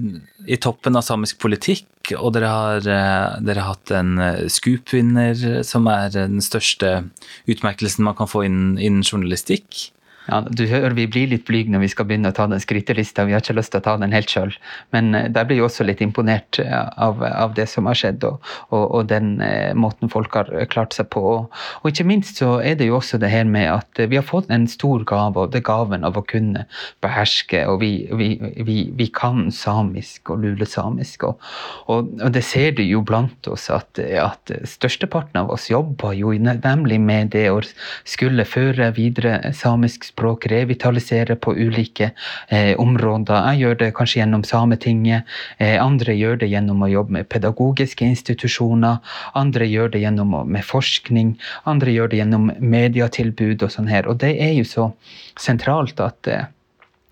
i 0.47 0.57
toppen 0.59 0.99
av 0.99 1.05
samisk 1.07 1.39
politikk, 1.39 1.87
og 2.17 2.33
dere 2.35 2.49
har, 2.51 2.87
eh, 2.87 3.39
dere 3.43 3.63
har 3.63 3.75
hatt 3.75 3.91
en 3.95 4.19
eh, 4.19 4.47
Scoop-vinner, 4.51 5.63
som 5.63 5.87
er 5.91 6.09
den 6.11 6.41
største 6.43 7.09
utmerkelsen 7.47 8.03
man 8.03 8.15
kan 8.19 8.27
få 8.27 8.43
innen, 8.47 8.77
innen 8.77 9.03
journalistikk. 9.07 9.91
Ja, 10.27 10.41
du 10.43 10.65
hører 10.67 10.91
vi 10.97 11.05
blir 11.07 11.29
litt 11.31 11.45
blyge 11.47 11.71
når 11.71 11.85
vi 11.85 11.89
skal 11.93 12.07
begynne 12.09 12.33
å 12.33 12.35
ta 12.35 12.49
den 12.51 12.59
skrytelista. 12.59 13.23
Vi 13.27 13.35
har 13.35 13.43
ikke 13.43 13.55
lyst 13.55 13.71
til 13.71 13.79
å 13.79 13.85
ta 13.85 13.93
den 13.99 14.11
helt 14.11 14.31
sjøl. 14.31 14.51
Men 14.95 15.15
eh, 15.15 15.29
der 15.31 15.47
blir 15.47 15.61
jo 15.61 15.67
også 15.69 15.85
litt 15.87 16.03
imponert 16.03 16.59
eh, 16.59 16.73
av, 16.99 17.23
av 17.23 17.53
det 17.55 17.67
som 17.71 17.87
har 17.87 17.95
skjedd, 17.95 18.25
og, 18.27 18.43
og, 18.67 18.83
og 18.83 19.07
den 19.11 19.37
eh, 19.43 19.71
måten 19.77 20.11
folk 20.11 20.35
har 20.35 20.51
klart 20.73 20.97
seg 20.97 21.07
på. 21.15 21.23
Og, 21.23 21.61
og, 21.79 21.87
ikke 21.87 22.07
minst 22.09 22.41
så 22.41 22.57
er 22.59 22.75
det 22.79 22.89
jo 22.89 22.97
også 22.99 23.21
det 23.23 23.31
her 23.31 23.47
med 23.47 23.69
at 23.71 24.03
vi 24.03 24.19
har 24.19 24.27
fått 24.27 24.51
en 24.51 24.67
stor 24.67 25.05
gave, 25.07 25.39
og 25.39 25.53
det 25.53 25.61
er 25.61 25.67
gaven 25.69 26.03
av 26.07 26.19
å 26.19 26.25
kunne 26.27 26.65
beherske. 27.05 27.63
Og 27.71 27.79
vi, 27.85 27.91
vi, 28.19 28.29
vi, 28.67 28.77
vi 28.99 29.09
kan 29.15 29.47
samisk 29.55 30.33
og 30.35 30.43
lulesamisk. 30.43 31.23
Og, 31.23 32.11
det 32.35 32.43
ser 32.43 32.75
du 32.75 32.83
jo 32.83 32.99
blant 33.07 33.47
oss 33.47 33.69
at, 33.71 33.99
at 34.19 34.51
størsteparten 34.67 35.39
av 35.39 35.55
oss 35.55 35.69
jobber 35.71 36.11
jo 36.17 36.35
nemlig 36.35 36.99
med 37.01 37.31
det 37.31 37.47
å 37.53 37.61
skulle 38.07 38.43
føre 38.47 38.91
videre 38.97 39.39
samisk 39.55 40.03
språk 40.03 40.16
språk, 40.17 40.47
revitalisere 40.49 41.37
på 41.37 41.53
ulike 41.53 42.11
eh, 42.49 42.73
områder. 42.79 43.51
Jeg 43.51 43.61
gjør 43.61 43.77
det 43.81 43.89
kanskje 43.97 44.21
gjennom 44.21 44.43
Sametinget, 44.43 45.27
eh, 45.59 45.77
andre 45.83 46.15
gjør 46.17 46.41
det 46.41 46.49
gjennom 46.49 46.81
å 46.81 46.89
jobbe 46.89 47.19
med 47.19 47.29
pedagogiske 47.29 48.05
institusjoner, 48.05 48.97
andre 49.35 49.67
gjør 49.69 49.93
det 49.93 50.01
gjennom 50.01 50.33
med 50.47 50.65
forskning, 50.65 51.35
andre 51.65 51.93
gjør 51.93 52.11
det 52.11 52.21
gjennom 52.21 52.49
mediatilbud 52.59 53.63
og 53.63 53.73
sånn 53.73 53.91
her. 53.91 54.09
Og 54.09 54.17
det 54.23 54.33
er 54.41 54.55
jo 54.57 54.65
så 54.65 54.89
sentralt 55.37 56.01
at 56.01 56.27
eh, 56.27 56.49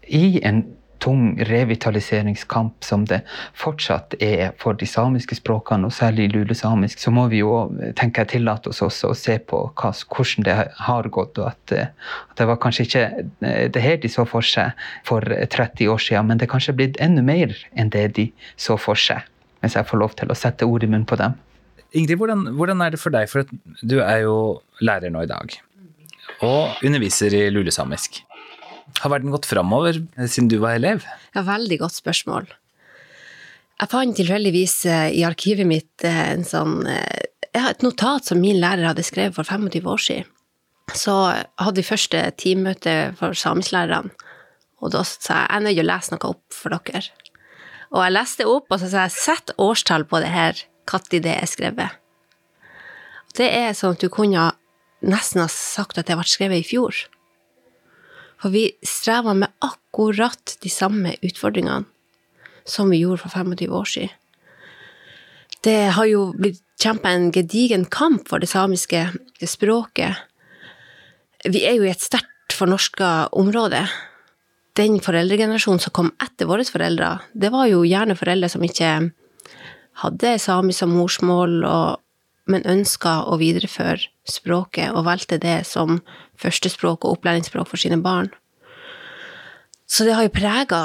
i 0.09 0.39
en 0.45 0.65
tung 1.05 1.35
revitaliseringskamp 1.45 2.83
som 2.83 3.05
det 3.09 3.21
fortsatt 3.57 4.15
er 4.23 4.55
for 4.61 4.77
de 4.79 4.87
samiske 4.89 5.37
språkene, 5.37 5.89
og 5.89 5.93
særlig 5.93 6.31
lulesamisk, 6.33 7.01
så 7.01 7.13
må 7.13 7.27
vi 7.31 7.43
jo 7.43 7.67
tenke 7.99 8.23
jeg 8.23 8.35
tillate 8.35 8.71
oss 8.71 8.81
også 8.85 9.11
å 9.11 9.17
se 9.17 9.37
på 9.37 9.61
hva, 9.69 9.91
hvordan 9.93 10.47
det 10.47 10.57
har 10.87 11.09
gått. 11.13 11.37
og 11.37 11.51
at, 11.51 11.75
at, 11.75 12.35
det 12.39 12.49
var 12.49 12.59
kanskje 12.61 12.87
ikke 12.87 13.05
eh, 13.45 13.67
det 13.71 13.83
her 13.83 14.01
de 14.01 14.11
så 14.11 14.25
for 14.29 14.45
seg 14.45 14.73
for 15.07 15.21
30 15.21 15.93
år 15.93 16.01
siden, 16.01 16.29
men 16.29 16.41
det 16.41 16.49
er 16.49 16.53
kanskje 16.55 16.77
blitt 16.77 16.99
enda 17.03 17.23
mer 17.25 17.53
enn 17.77 17.93
det 17.93 18.07
de 18.17 18.29
så 18.57 18.79
for 18.81 18.99
seg, 18.99 19.21
hvis 19.61 19.77
jeg 19.77 19.89
får 19.89 20.01
lov 20.01 20.17
til 20.17 20.31
å 20.31 20.37
sette 20.37 20.65
ord 20.65 20.83
i 20.83 20.89
munnen 20.89 21.07
på 21.09 21.19
dem. 21.21 21.37
Ingrid, 21.95 22.17
hvordan, 22.19 22.47
hvordan 22.57 22.81
er 22.83 22.95
det 22.95 22.99
for 22.99 23.13
deg? 23.13 23.29
For 23.31 23.47
du 23.85 23.99
er 24.01 24.25
jo 24.25 24.37
lærer 24.83 25.13
nå 25.13 25.23
i 25.23 25.31
dag, 25.31 25.53
og 26.43 26.83
underviser 26.83 27.31
i 27.37 27.45
lulesamisk. 27.53 28.24
Har 29.01 29.11
verden 29.11 29.33
gått 29.33 29.47
framover 29.49 29.97
siden 30.27 30.49
du 30.51 30.59
var 30.61 30.77
elev? 30.77 31.05
Ja, 31.35 31.43
veldig 31.45 31.79
godt 31.81 31.97
spørsmål. 31.97 32.47
Jeg 33.75 33.91
fant 33.91 34.15
tilfeldigvis 34.15 34.75
eh, 34.87 35.09
i 35.19 35.25
arkivet 35.27 35.67
mitt 35.67 36.05
eh, 36.07 36.37
sånn, 36.47 36.85
eh, 36.87 37.25
et 37.55 37.83
notat 37.83 38.29
som 38.29 38.39
min 38.39 38.61
lærer 38.61 38.87
hadde 38.87 39.03
skrevet 39.03 39.35
for 39.35 39.47
25 39.47 39.89
år 39.91 40.03
siden. 40.05 40.29
Så 40.95 41.15
hadde 41.33 41.81
vi 41.81 41.87
første 41.87 42.21
teammøte 42.39 42.93
for 43.19 43.35
samisklærerne, 43.35 44.13
og 44.79 44.93
da 44.93 45.01
sa 45.07 45.41
jeg 45.41 45.49
jeg 45.49 45.57
er 45.57 45.63
nødt 45.65 45.81
å 45.81 45.87
lese 45.89 46.13
noe 46.13 46.31
opp 46.35 46.55
for 46.55 46.75
dere. 46.77 47.01
Og 47.91 48.03
jeg 48.03 48.13
leste 48.13 48.47
opp, 48.47 48.69
og 48.69 48.79
så 48.79 48.91
sa 48.91 49.05
jeg 49.07 49.15
sett 49.15 49.53
årstall 49.61 50.05
på 50.07 50.21
det 50.21 50.31
her, 50.31 50.61
når 50.91 51.23
det 51.25 51.33
er 51.33 51.49
skrevet. 51.49 51.97
Det 53.35 53.47
er 53.49 53.73
sånn 53.75 53.97
at 53.97 54.03
du 54.03 54.11
kunne 54.13 54.51
nesten 55.05 55.41
ha 55.41 55.49
sagt 55.51 55.97
at 55.99 56.07
det 56.07 56.15
ble 56.15 56.27
skrevet 56.29 56.61
i 56.61 56.67
fjor. 56.67 56.95
For 58.45 58.53
vi 58.53 58.67
strever 58.85 59.33
med 59.33 59.49
akkurat 59.65 60.57
de 60.61 60.69
samme 60.69 61.15
utfordringene 61.25 61.87
som 62.69 62.91
vi 62.93 62.99
gjorde 63.01 63.23
for 63.23 63.33
25 63.33 63.71
år 63.73 63.87
siden. 63.89 64.11
Det 65.65 65.95
har 65.97 66.05
jo 66.05 66.27
blitt 66.37 66.61
kjempa 66.77 67.09
en 67.09 67.31
gedigen 67.33 67.87
kamp 67.89 68.27
for 68.29 68.37
det 68.37 68.51
samiske 68.51 69.07
språket. 69.49 70.21
Vi 71.41 71.63
er 71.65 71.79
jo 71.79 71.87
i 71.87 71.89
et 71.89 72.05
sterkt 72.05 72.53
fornorska 72.53 73.31
område. 73.33 73.87
Den 74.77 74.99
foreldregenerasjonen 75.01 75.81
som 75.81 75.95
kom 75.97 76.11
etter 76.21 76.45
våre 76.45 76.67
foreldre, 76.69 77.15
det 77.33 77.49
var 77.49 77.65
jo 77.71 77.81
gjerne 77.81 78.13
foreldre 78.19 78.51
som 78.53 78.61
ikke 78.61 78.91
hadde 80.03 80.35
samisk 80.37 80.83
som 80.83 80.93
morsmål, 80.93 81.63
og, 81.65 81.97
men 82.45 82.69
ønska 82.69 83.23
å 83.25 83.41
videreføre 83.41 84.05
språket 84.29 84.93
og 84.93 85.07
valgte 85.09 85.41
det 85.41 85.63
som 85.65 85.97
førstespråk 86.41 87.05
og 87.05 87.17
opplæringsspråk 87.17 87.69
for 87.71 87.81
sine 87.81 87.99
barn. 88.03 88.31
Så 89.85 90.05
det 90.07 90.15
har 90.17 90.25
jo 90.25 90.33
prega 90.33 90.79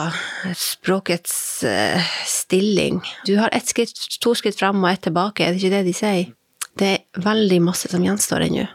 språkets 0.57 1.33
uh, 1.65 2.11
stilling. 2.29 3.01
Du 3.25 3.39
har 3.41 3.49
ett 3.57 3.71
skritt, 3.73 3.97
to 4.21 4.35
skritt 4.37 4.59
fram 4.61 4.83
og 4.85 4.91
ett 4.91 5.07
tilbake, 5.09 5.47
er 5.47 5.55
det 5.55 5.63
ikke 5.63 5.73
det 5.73 5.87
de 5.89 5.95
sier? 5.97 6.35
Det 6.77 6.91
er 6.91 7.25
veldig 7.25 7.63
masse 7.65 7.89
som 7.91 8.05
gjenstår 8.05 8.45
ennå. 8.47 8.67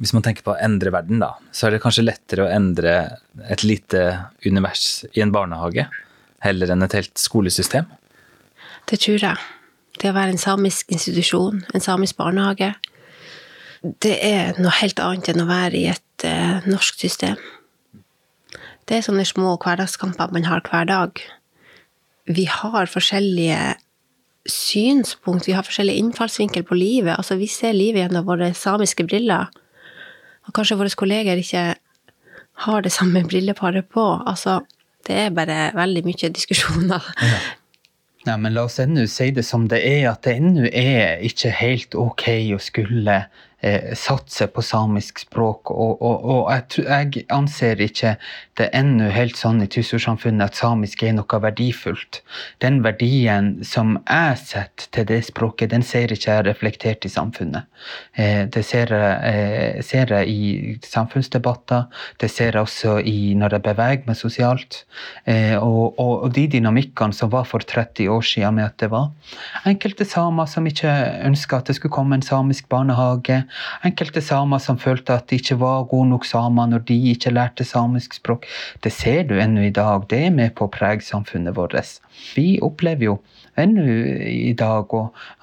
Hvis 0.00 0.12
man 0.12 0.24
tenker 0.24 0.44
på 0.44 0.52
å 0.52 0.60
endre 0.60 0.92
verden, 0.92 1.20
da, 1.22 1.34
så 1.56 1.68
er 1.68 1.76
det 1.76 1.82
kanskje 1.84 2.04
lettere 2.04 2.44
å 2.44 2.50
endre 2.52 2.96
et 3.48 3.62
lite 3.64 4.02
univers 4.44 5.06
i 5.14 5.22
en 5.24 5.32
barnehage 5.32 5.86
heller 6.44 6.72
enn 6.72 6.84
et 6.84 6.96
helt 6.96 7.16
skolesystem? 7.20 7.88
Det 8.88 8.98
tror 9.04 9.22
jeg. 9.22 9.46
Det 9.96 10.10
å 10.12 10.16
være 10.16 10.34
en 10.34 10.40
samisk 10.40 10.92
institusjon, 10.92 11.62
en 11.72 11.84
samisk 11.84 12.18
barnehage, 12.20 12.74
det 14.04 14.16
er 14.24 14.58
noe 14.60 14.74
helt 14.80 15.00
annet 15.02 15.30
enn 15.32 15.44
å 15.44 15.48
være 15.48 15.78
i 15.78 15.86
et 15.92 16.26
uh, 16.26 16.66
norsk 16.68 17.00
system. 17.00 17.40
Det 18.86 18.98
er 18.98 19.04
sånne 19.06 19.26
små 19.26 19.56
hverdagskamper 19.62 20.32
man 20.34 20.46
har 20.46 20.62
hver 20.66 20.86
dag. 20.88 21.22
Vi 22.26 22.46
har 22.50 22.90
forskjellige 22.90 23.74
synspunkt, 24.46 25.48
vi 25.48 25.56
har 25.56 25.66
forskjellig 25.66 25.96
innfallsvinkel 25.98 26.62
på 26.66 26.78
livet. 26.78 27.16
Altså, 27.16 27.38
vi 27.38 27.48
ser 27.50 27.74
livet 27.74 28.04
gjennom 28.04 28.26
våre 28.28 28.52
samiske 28.54 29.06
briller. 29.06 29.50
Og 30.46 30.54
kanskje 30.54 30.78
våre 30.78 30.94
kolleger 30.94 31.42
ikke 31.42 31.66
har 32.66 32.82
det 32.86 32.94
samme 32.94 33.24
brilleparet 33.26 33.88
på. 33.90 34.06
Altså, 34.26 34.60
det 35.06 35.18
er 35.26 35.34
bare 35.34 35.70
veldig 35.74 36.04
mye 36.06 36.34
diskusjoner. 36.34 37.12
Ja. 37.22 37.40
Nei, 38.26 38.34
men 38.42 38.56
la 38.56 38.64
oss 38.66 38.80
ennå 38.82 39.04
si 39.06 39.28
det 39.30 39.44
som 39.46 39.68
det 39.70 39.78
er, 39.86 40.08
at 40.10 40.24
det 40.26 40.32
ennå 40.40 40.66
er 40.66 41.20
ikke 41.26 41.52
helt 41.60 41.94
ok 41.94 42.24
å 42.56 42.62
skulle 42.62 43.20
eh, 43.66 43.94
satse 43.98 44.46
på 44.52 44.62
samisk 44.62 45.18
språk. 45.24 45.72
Og, 45.74 46.02
og, 46.02 46.24
og 46.24 46.50
jeg, 46.52 46.84
jeg, 46.86 47.24
anser 47.34 47.80
ikke 47.82 48.14
det 48.58 48.68
ennå 48.76 49.10
helt 49.12 49.38
sånn 49.38 49.62
i 49.64 49.68
Tysfjordsamfunnet 49.70 50.46
at 50.46 50.58
samisk 50.58 51.02
er 51.02 51.16
noe 51.16 51.40
verdifullt. 51.42 52.22
Den 52.64 52.80
verdien 52.86 53.56
som 53.66 53.96
jeg 54.04 54.38
setter 54.42 54.90
til 54.94 55.08
det 55.10 55.20
språket, 55.28 55.72
den 55.74 55.84
ser 55.86 56.14
ikke 56.14 56.38
jeg 56.38 56.46
reflektert 56.46 57.06
i 57.08 57.12
samfunnet. 57.12 57.66
Eh, 58.14 58.44
det 58.52 58.64
ser 58.66 58.94
jeg, 58.94 59.18
eh, 59.32 59.82
ser 59.84 60.14
jeg, 60.14 60.30
i 60.30 60.78
samfunnsdebatter, 60.86 61.86
det 62.22 62.30
ser 62.32 62.56
jeg 62.56 62.62
også 62.62 62.98
i 63.02 63.34
når 63.38 63.58
jeg 63.58 63.66
beveger 63.66 64.06
meg 64.06 64.18
sosialt. 64.18 64.84
Eh, 65.26 65.56
og, 65.58 65.98
og, 65.98 66.30
de 66.36 66.46
dynamikkene 66.56 67.14
som 67.14 67.30
var 67.32 67.46
for 67.48 67.64
30 67.64 68.10
år 68.12 68.24
siden 68.26 68.58
med 68.58 68.66
at 68.66 68.74
det 68.82 68.90
var 68.92 69.12
enkelte 69.66 70.04
samer 70.08 70.48
som 70.50 70.66
ikke 70.68 70.90
ønska 71.26 71.60
at 71.60 71.70
det 71.70 71.76
skulle 71.78 71.94
komme 71.94 72.18
en 72.18 72.24
samisk 72.24 72.68
barnehage 72.72 73.42
enkelte 73.86 74.22
samer 74.24 74.62
som 74.62 74.78
følte 74.80 75.16
at 75.16 75.28
de 75.30 75.40
ikke 75.40 75.58
var 75.60 75.86
gode 75.90 76.10
nok 76.12 76.26
samer 76.28 76.70
når 76.70 76.86
de 76.88 76.98
ikke 77.12 77.34
lærte 77.34 77.64
samisk 77.64 78.18
språk. 78.18 78.46
Det 78.84 78.92
ser 78.92 79.26
du 79.28 79.36
ennå 79.40 79.66
i 79.68 79.74
dag. 79.74 80.06
Det 80.10 80.26
er 80.26 80.34
med 80.34 80.54
på 80.56 80.66
å 80.66 80.72
prege 80.72 81.04
samfunnet 81.06 81.56
vårt. 81.56 81.76
Vi 82.36 82.56
opplever 82.64 83.10
jo 83.10 83.16
ennå 83.56 83.84
i 84.28 84.52
dag 84.56 84.92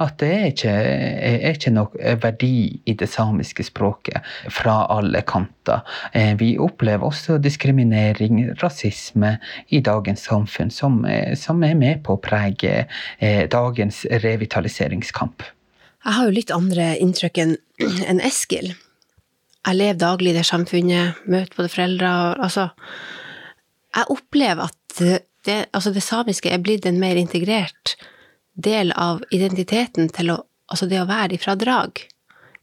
at 0.04 0.17
det 0.21 0.30
er 0.34 0.45
ikke, 0.52 0.73
er 0.73 1.56
ikke 1.56 1.73
noe 1.73 2.13
verdi 2.21 2.82
i 2.89 2.95
det 2.97 3.10
samiske 3.10 3.65
språket 3.67 4.21
fra 4.54 4.84
alle 4.93 5.23
kanter. 5.28 5.82
Eh, 6.13 6.34
vi 6.39 6.54
opplever 6.62 7.06
også 7.08 7.39
diskriminering, 7.41 8.45
rasisme, 8.62 9.38
i 9.69 9.80
dagens 9.84 10.28
samfunn, 10.28 10.71
som, 10.73 11.02
som 11.39 11.63
er 11.65 11.76
med 11.80 12.04
på 12.06 12.17
å 12.17 12.21
prege 12.21 12.86
eh, 13.19 13.43
dagens 13.49 14.04
revitaliseringskamp. 14.23 15.45
Jeg 16.03 16.15
har 16.17 16.27
jo 16.27 16.35
litt 16.35 16.51
andre 16.51 16.87
inntrykk 16.99 17.39
enn 17.43 18.23
Eskil. 18.23 18.73
Jeg 19.63 19.79
lever 19.79 19.99
daglig 19.99 20.33
i 20.33 20.37
det 20.37 20.45
samfunnet, 20.47 21.21
møter 21.23 21.55
både 21.55 21.71
foreldre 21.71 22.09
Altså, 22.43 22.69
jeg 23.95 24.09
opplever 24.11 24.67
at 24.67 24.97
det, 25.47 25.59
altså 25.71 25.93
det 25.95 26.03
samiske 26.03 26.51
er 26.51 26.63
blitt 26.63 26.85
en 26.87 26.99
mer 26.99 27.19
integrert 27.19 27.95
del 28.53 28.91
av 28.99 29.23
identiteten 29.31 30.11
til 30.13 30.35
å 30.35 30.41
Altså 30.73 30.87
det 30.89 30.97
å 30.97 31.05
være 31.05 31.35
ifra 31.35 31.53
Drag. 31.59 31.99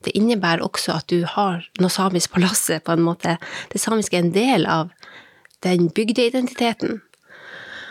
Det 0.02 0.14
innebærer 0.16 0.64
også 0.64 0.96
at 0.96 1.06
du 1.12 1.20
har 1.28 1.66
noe 1.78 1.92
samisk 1.92 2.32
på 2.32 2.40
lasset, 2.42 2.82
på 2.82 2.94
en 2.96 3.04
måte. 3.04 3.36
Det 3.70 3.78
samiske 3.78 4.16
er 4.16 4.24
en 4.24 4.32
del 4.34 4.64
av 4.66 4.88
den 5.62 5.90
bygdeidentiteten. 5.94 7.02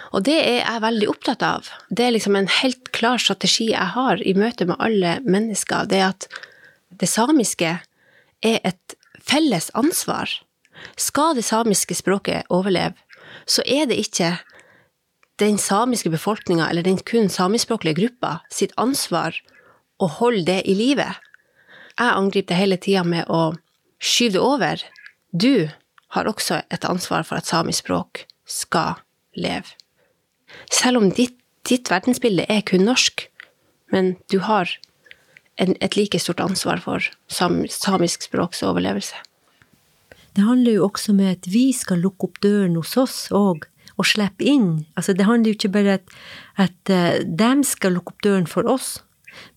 Og 0.10 0.24
det 0.26 0.38
er 0.41 0.62
jeg 0.63 0.84
veldig 0.84 1.10
opptatt 1.12 1.43
av. 1.45 1.69
Det 1.89 2.06
er 2.06 2.15
liksom 2.15 2.38
en 2.39 2.50
helt 2.60 2.91
klar 2.95 3.22
strategi 3.22 3.69
jeg 3.72 3.93
har 3.93 4.22
i 4.26 4.34
møte 4.38 4.65
med 4.65 4.80
alle 4.82 5.19
mennesker. 5.26 5.89
Det 5.89 6.00
er 6.00 6.13
at 6.13 6.28
det 6.89 7.10
samiske 7.10 7.76
er 8.41 8.60
et 8.65 8.95
felles 9.22 9.69
ansvar. 9.78 10.32
Skal 10.98 11.36
det 11.38 11.45
samiske 11.45 11.98
språket 11.98 12.50
overleve, 12.50 12.98
så 13.45 13.62
er 13.65 13.86
det 13.89 14.00
ikke 14.02 14.38
den 15.39 15.58
samiske 15.62 16.10
befolkninga 16.12 16.67
eller 16.69 16.84
den 16.84 17.00
kun 17.00 17.30
samiskspråklige 17.32 18.00
gruppa 18.02 18.39
sitt 18.52 18.74
ansvar 18.78 19.38
å 20.00 20.10
holde 20.19 20.48
det 20.50 20.62
i 20.67 20.76
live. 20.76 21.08
Jeg 22.00 22.15
angriper 22.15 22.54
det 22.54 22.60
hele 22.60 22.80
tida 22.82 23.04
med 23.08 23.30
å 23.30 23.54
skyve 24.00 24.36
det 24.38 24.43
over. 24.43 24.84
Du 25.32 25.69
har 26.15 26.28
også 26.32 26.63
et 26.72 26.88
ansvar 26.88 27.28
for 27.28 27.39
at 27.39 27.48
samisk 27.48 27.86
språk 27.86 28.26
skal 28.50 29.00
leve. 29.38 29.78
Selv 30.73 31.01
om 31.01 31.09
ditt, 31.13 31.38
ditt 31.67 31.91
verdensbilde 31.91 32.45
er 32.49 32.62
kun 32.65 32.85
norsk, 32.88 33.27
men 33.93 34.15
du 34.31 34.39
har 34.45 34.71
en, 35.59 35.75
et 35.81 35.97
like 35.97 36.19
stort 36.21 36.41
ansvar 36.43 36.81
for 36.83 37.09
sam, 37.31 37.63
samisk 37.69 38.27
språks 38.29 38.63
overlevelse. 38.65 39.17
Det 40.38 40.45
handler 40.45 40.77
jo 40.77 40.88
også 40.88 41.13
med 41.17 41.39
at 41.39 41.49
vi 41.51 41.69
skal 41.75 42.01
lukke 42.03 42.29
opp 42.29 42.39
døren 42.43 42.77
hos 42.79 42.95
oss 43.01 43.27
òg, 43.35 43.65
og 43.99 44.07
slippe 44.07 44.45
inn. 44.47 44.85
Altså, 44.95 45.13
det 45.17 45.27
handler 45.27 45.51
jo 45.51 45.57
ikke 45.57 45.73
bare 45.73 45.97
at, 45.99 46.13
at 46.55 46.93
uh, 46.93 47.19
dem 47.25 47.65
skal 47.67 47.97
lukke 47.97 48.13
opp 48.13 48.23
døren 48.23 48.47
for 48.47 48.69
oss, 48.69 49.01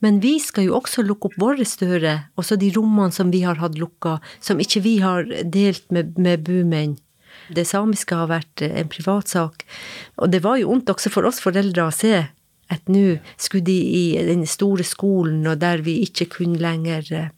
men 0.02 0.18
vi 0.22 0.36
skal 0.42 0.66
jo 0.68 0.76
også 0.78 1.04
lukke 1.06 1.30
opp 1.30 1.38
våre 1.40 1.64
dører, 1.80 2.26
også 2.38 2.58
de 2.60 2.72
rommene 2.74 3.14
som 3.14 3.30
vi 3.32 3.42
har 3.46 3.60
hatt 3.62 3.78
lukka, 3.78 4.18
som 4.40 4.60
ikke 4.60 4.82
vi 4.84 4.98
har 5.02 5.28
delt 5.44 5.86
med, 5.94 6.18
med 6.18 6.44
bumenn. 6.46 6.98
Det 7.50 7.64
samiske 7.68 8.16
har 8.16 8.30
vært 8.30 8.62
en 8.66 8.90
privatsak. 8.92 9.66
Og 10.22 10.30
det 10.32 10.42
var 10.44 10.60
jo 10.60 10.70
vondt 10.70 10.92
også 10.92 11.12
for 11.12 11.26
oss 11.28 11.42
foreldre 11.42 11.88
å 11.88 11.94
se 11.94 12.14
at 12.72 12.88
nå 12.88 13.18
skulle 13.36 13.66
de 13.66 13.78
i 13.78 14.04
den 14.24 14.46
store 14.48 14.84
skolen, 14.86 15.44
og 15.46 15.60
der 15.60 15.82
vi 15.84 16.00
ikke 16.06 16.30
kunne 16.38 16.60
lenger 16.62 17.08
eh, 17.12 17.30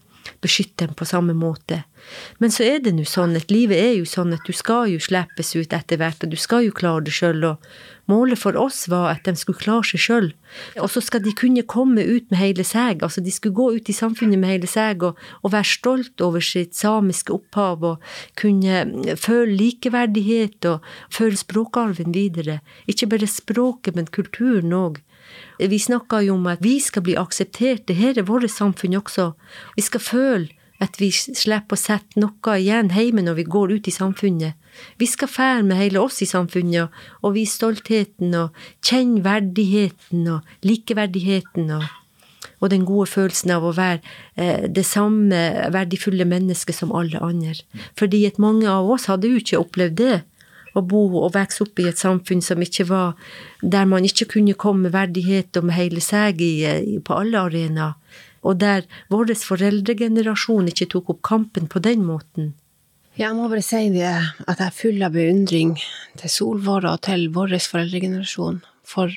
beskytte 0.44 0.86
dem 0.86 0.94
på 0.94 1.08
samme 1.08 1.34
måte. 1.36 1.82
Men 2.38 2.52
så 2.54 2.66
er 2.68 2.84
det 2.84 2.94
nå 2.94 3.06
sånn 3.08 3.34
at 3.38 3.52
livet 3.52 3.80
er 3.80 3.94
jo 3.98 4.06
sånn 4.08 4.34
at 4.36 4.44
du 4.46 4.54
skal 4.56 4.92
jo 4.92 5.02
slippes 5.02 5.54
ut 5.56 5.74
etter 5.74 6.00
hvert, 6.00 6.22
og 6.24 6.34
du 6.34 6.38
skal 6.40 6.66
jo 6.66 6.76
klare 6.76 7.06
det 7.06 7.16
sjøl, 7.16 7.44
og 7.48 7.74
målet 8.10 8.40
for 8.40 8.56
oss 8.60 8.84
var 8.92 9.10
at 9.12 9.24
de 9.28 9.34
skulle 9.38 9.60
klare 9.60 9.86
seg 9.88 10.02
sjøl. 10.02 10.28
Og 10.80 10.90
så 10.92 11.02
skal 11.04 11.22
de 11.24 11.32
kunne 11.36 11.64
komme 11.68 12.04
ut 12.04 12.28
med 12.30 12.40
hele 12.40 12.66
seg, 12.66 13.02
altså 13.02 13.24
de 13.24 13.32
skulle 13.34 13.56
gå 13.56 13.70
ut 13.78 13.88
i 13.88 13.96
samfunnet 13.96 14.40
med 14.40 14.52
hele 14.52 14.70
seg 14.70 15.04
og, 15.06 15.20
og 15.42 15.54
være 15.54 15.70
stolt 15.72 16.24
over 16.24 16.44
sitt 16.44 16.76
samiske 16.76 17.32
opphav 17.34 17.84
og 17.94 18.10
kunne 18.40 19.16
føle 19.20 19.56
likeverdighet 19.58 20.70
og 20.70 20.84
føle 21.12 21.40
språkarven 21.40 22.14
videre. 22.16 22.60
Ikke 22.90 23.10
bare 23.10 23.30
språket, 23.30 23.96
men 23.96 24.10
kulturen 24.12 24.74
òg. 24.76 25.00
Vi 25.58 25.78
snakker 25.78 26.24
jo 26.26 26.36
om 26.36 26.46
at 26.50 26.62
vi 26.64 26.76
skal 26.82 27.04
bli 27.06 27.16
akseptert. 27.18 27.86
Dette 27.88 28.20
er 28.20 28.28
vårt 28.28 28.50
samfunn 28.52 28.98
også. 29.00 29.32
Vi 29.76 29.84
skal 29.86 30.02
føle 30.02 30.63
at 30.84 31.00
vi 31.00 31.10
slipper 31.14 31.76
å 31.76 31.80
sette 31.80 32.20
noe 32.20 32.58
igjen 32.60 32.92
hjemme 32.94 33.24
når 33.24 33.40
vi 33.40 33.48
går 33.56 33.74
ut 33.78 33.88
i 33.88 33.94
samfunnet. 33.94 34.54
Vi 34.98 35.06
skal 35.06 35.30
fære 35.30 35.62
med 35.66 35.78
hele 35.78 36.02
oss 36.02 36.20
i 36.22 36.28
samfunnet 36.28 36.94
og 37.22 37.36
vise 37.36 37.58
stoltheten 37.58 38.34
og 38.38 38.64
kjenne 38.84 39.22
verdigheten 39.24 40.26
og 40.34 40.66
likeverdigheten 40.66 41.70
og, 41.76 41.86
og 42.58 42.70
den 42.72 42.86
gode 42.88 43.08
følelsen 43.12 43.54
av 43.54 43.66
å 43.66 43.74
være 43.76 44.00
eh, 44.34 44.66
det 44.66 44.86
samme 44.88 45.70
verdifulle 45.74 46.26
mennesket 46.28 46.76
som 46.80 46.94
alle 46.94 47.22
andre. 47.22 47.56
Fordi 47.98 48.24
at 48.28 48.42
mange 48.42 48.68
av 48.70 48.90
oss 48.90 49.08
hadde 49.10 49.30
jo 49.30 49.42
ikke 49.42 49.62
opplevd 49.62 49.98
det 50.02 50.22
å 50.74 50.82
bo 50.82 51.04
og 51.22 51.34
vokse 51.36 51.62
opp 51.62 51.80
i 51.80 51.88
et 51.90 52.00
samfunn 52.00 52.42
som 52.42 52.62
ikke 52.62 52.88
var 52.88 53.12
Der 53.62 53.86
man 53.86 54.04
ikke 54.04 54.26
kunne 54.36 54.56
komme 54.58 54.88
med 54.88 54.94
verdighet 54.96 55.56
og 55.56 55.68
med 55.68 55.78
hele 55.78 56.02
seg 56.02 56.42
i, 56.42 56.98
på 57.00 57.14
alle 57.14 57.46
arenaer. 57.46 57.94
Og 58.44 58.60
der 58.60 58.84
vår 59.12 59.32
foreldregenerasjon 59.40 60.68
ikke 60.68 60.90
tok 60.92 61.14
opp 61.14 61.22
kampen 61.24 61.68
på 61.70 61.80
den 61.84 62.04
måten. 62.04 62.52
Jeg 63.14 63.30
må 63.36 63.46
bare 63.48 63.62
si 63.62 63.88
det, 63.94 64.10
at 64.10 64.58
jeg 64.58 64.66
er 64.66 64.74
full 64.74 65.04
av 65.06 65.14
beundring 65.14 65.76
til 66.18 66.32
Solvår 66.32 66.88
og 66.90 67.04
til 67.06 67.28
vår 67.34 67.54
foreldregenerasjon 67.62 68.58
for 68.84 69.12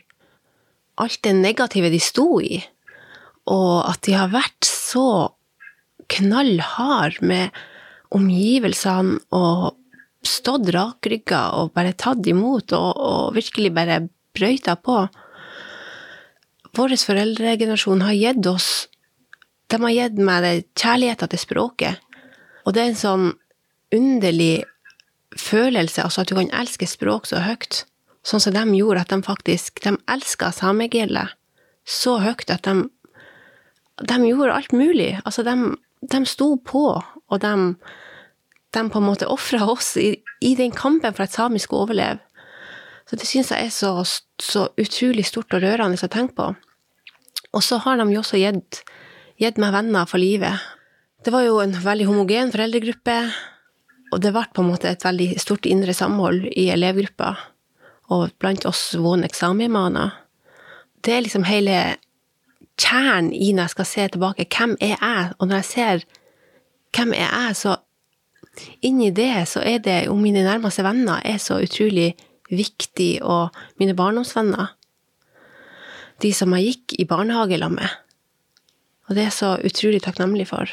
alt 1.02 1.20
det 1.26 1.34
negative 1.38 1.90
de 1.94 2.00
sto 2.02 2.28
i, 2.42 2.60
og 3.50 3.90
at 3.90 4.04
de 4.06 4.13
har 4.18 4.30
vært 4.34 4.70
så 4.70 5.34
knallhard 6.13 7.18
med 7.26 7.58
omgivelsene 8.16 9.18
og 9.36 9.76
stått 10.26 10.70
rakrygga 10.74 11.42
og 11.60 11.74
bare 11.76 11.96
tatt 11.98 12.26
imot 12.30 12.74
og, 12.78 12.90
og 12.98 13.36
virkelig 13.36 13.74
bare 13.76 14.02
brøyta 14.38 14.78
på. 14.78 15.00
Vår 16.78 16.96
foreldregenerasjon 17.02 18.06
har 18.06 18.18
gitt 18.18 18.50
oss 18.50 18.70
De 19.67 19.82
har 19.84 19.93
gitt 19.93 20.19
meg 20.23 20.43
det 20.45 20.53
kjærligheten 20.80 21.32
til 21.32 21.43
språket. 21.43 22.23
Og 22.65 22.75
det 22.75 22.84
er 22.84 22.91
en 22.91 22.99
sånn 22.99 23.27
underlig 23.95 24.65
følelse, 25.38 26.03
altså 26.03 26.23
at 26.23 26.32
du 26.32 26.38
kan 26.38 26.51
elske 26.56 26.88
språk 26.89 27.27
så 27.30 27.43
høyt. 27.43 27.84
Sånn 28.27 28.43
som 28.43 28.56
de 28.56 28.63
gjorde, 28.75 29.03
at 29.06 29.12
de 29.13 29.23
faktisk 29.23 29.80
De 29.84 29.93
elska 30.12 30.51
samegildet 30.51 31.36
så 31.88 32.17
høyt 32.19 32.49
at 32.51 32.65
de 32.67 32.89
de 33.97 34.17
gjorde 34.27 34.53
alt 34.53 34.71
mulig. 34.71 35.19
Altså, 35.25 35.43
de, 35.43 35.75
de 36.01 36.25
sto 36.30 36.56
på, 36.62 36.86
og 37.01 37.41
de, 37.41 37.53
de 38.75 38.84
på 38.91 39.01
en 39.01 39.08
måte 39.08 39.30
ofra 39.30 39.65
oss 39.65 39.95
i, 39.97 40.19
i, 40.41 40.53
den 40.56 40.71
kampen 40.75 41.15
for 41.15 41.25
at 41.25 41.34
samisk 41.34 41.69
skulle 41.69 41.88
overleve. 41.88 42.21
Så 43.08 43.15
det 43.15 43.27
syns 43.27 43.51
jeg 43.53 43.69
er 43.69 43.71
så, 43.71 43.91
så, 44.43 44.67
utrolig 44.77 45.25
stort 45.25 45.53
og 45.56 45.63
rørende 45.63 45.97
å 45.97 46.12
tenke 46.12 46.36
på. 46.38 46.51
Og 47.56 47.63
så 47.63 47.80
har 47.86 47.97
de 47.97 48.10
jo 48.12 48.21
også 48.21 48.39
gitt, 48.41 48.82
gitt 49.38 49.60
meg 49.62 49.73
venner 49.76 50.08
for 50.10 50.21
livet. 50.21 50.63
Det 51.26 51.34
var 51.34 51.45
jo 51.45 51.60
en 51.62 51.76
veldig 51.82 52.08
homogen 52.10 52.52
foreldregruppe, 52.54 53.17
og 54.13 54.21
det 54.23 54.32
ble 54.34 54.43
på 54.54 54.63
en 54.63 54.71
måte 54.71 54.89
et 54.89 55.04
veldig 55.04 55.34
stort 55.41 55.67
indre 55.69 55.93
samhold 55.95 56.47
i 56.54 56.69
elevgruppa 56.73 57.34
og 58.15 58.32
blant 58.39 58.63
oss 58.69 58.93
Vonek 58.95 59.36
samimaner. 59.36 60.13
Det 61.04 61.13
er 61.13 61.26
liksom 61.26 61.43
hele 61.47 61.97
kjernen 62.80 63.34
i 63.34 63.52
når 63.52 63.67
jeg 63.67 63.73
skal 63.76 63.89
se 63.89 64.08
tilbake. 64.13 64.47
Hvem 64.47 64.78
er 64.80 64.95
jeg? 64.95 65.28
Og 65.38 65.50
når 65.50 65.62
jeg 65.62 65.69
ser 65.71 66.08
hvem 66.95 67.13
er 67.17 67.28
jeg, 67.28 67.58
så 67.60 67.76
inni 68.82 69.12
det 69.13 69.47
så 69.52 69.62
er 69.62 69.84
det 69.84 70.00
jo 70.08 70.15
mine 70.17 70.45
nærmeste 70.45 70.86
venner 70.86 71.21
er 71.26 71.38
så 71.41 71.60
utrolig 71.62 72.13
viktig, 72.47 73.19
og 73.28 73.52
mine 73.76 73.95
barndomsvenner. 73.97 74.71
De 76.23 76.32
som 76.34 76.54
jeg 76.56 76.71
gikk 76.71 76.95
i 77.02 77.06
barnehage 77.06 77.60
sammen 77.60 77.82
med. 77.84 78.07
Og 79.08 79.15
det 79.15 79.28
er 79.28 79.34
så 79.34 79.56
utrolig 79.63 80.02
takknemlig 80.04 80.50
for. 80.50 80.72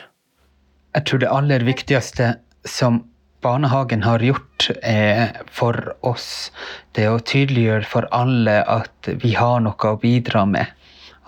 Jeg 0.94 1.06
tror 1.08 1.22
det 1.22 1.30
aller 1.30 1.66
viktigste 1.66 2.34
som 2.66 3.02
barnehagen 3.44 4.02
har 4.06 4.22
gjort 4.24 4.70
eh, 4.82 5.28
for 5.52 5.76
oss, 6.06 6.50
det 6.96 7.04
er 7.04 7.14
å 7.14 7.20
tydeliggjøre 7.20 7.84
for 7.88 8.08
alle 8.14 8.60
at 8.62 9.10
vi 9.22 9.34
har 9.36 9.60
noe 9.64 9.90
å 9.90 10.00
bidra 10.00 10.46
med. 10.48 10.70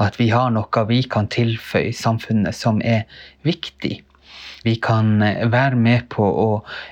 At 0.01 0.19
vi 0.21 0.31
har 0.33 0.51
noe 0.53 0.85
vi 0.89 1.03
kan 1.09 1.29
tilføye 1.33 1.93
samfunnet 1.97 2.57
som 2.57 2.81
er 2.85 3.05
viktig. 3.47 4.01
Vi 4.67 4.75
kan 4.83 5.23
eh, 5.23 5.45
være 5.51 5.79
med 5.79 6.09
på 6.13 6.27
å 6.27 6.49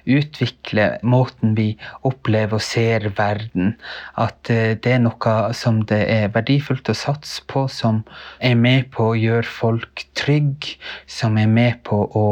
utvikle 0.06 0.86
måten 1.02 1.56
vi 1.58 1.72
opplever 2.06 2.60
og 2.60 2.64
ser 2.64 3.08
verden. 3.18 3.74
At 4.20 4.50
eh, 4.52 4.76
det 4.78 4.96
er 4.96 5.02
noe 5.02 5.34
som 5.56 5.82
det 5.90 6.02
er 6.12 6.30
verdifullt 6.34 6.92
å 6.92 6.96
satse 6.98 7.42
på, 7.50 7.66
som 7.68 8.04
er 8.38 8.54
med 8.58 8.92
på 8.94 9.10
å 9.10 9.18
gjøre 9.18 9.50
folk 9.50 10.06
trygge, 10.14 10.78
som 11.10 11.38
er 11.40 11.50
med 11.50 11.82
på 11.88 12.04
å 12.14 12.28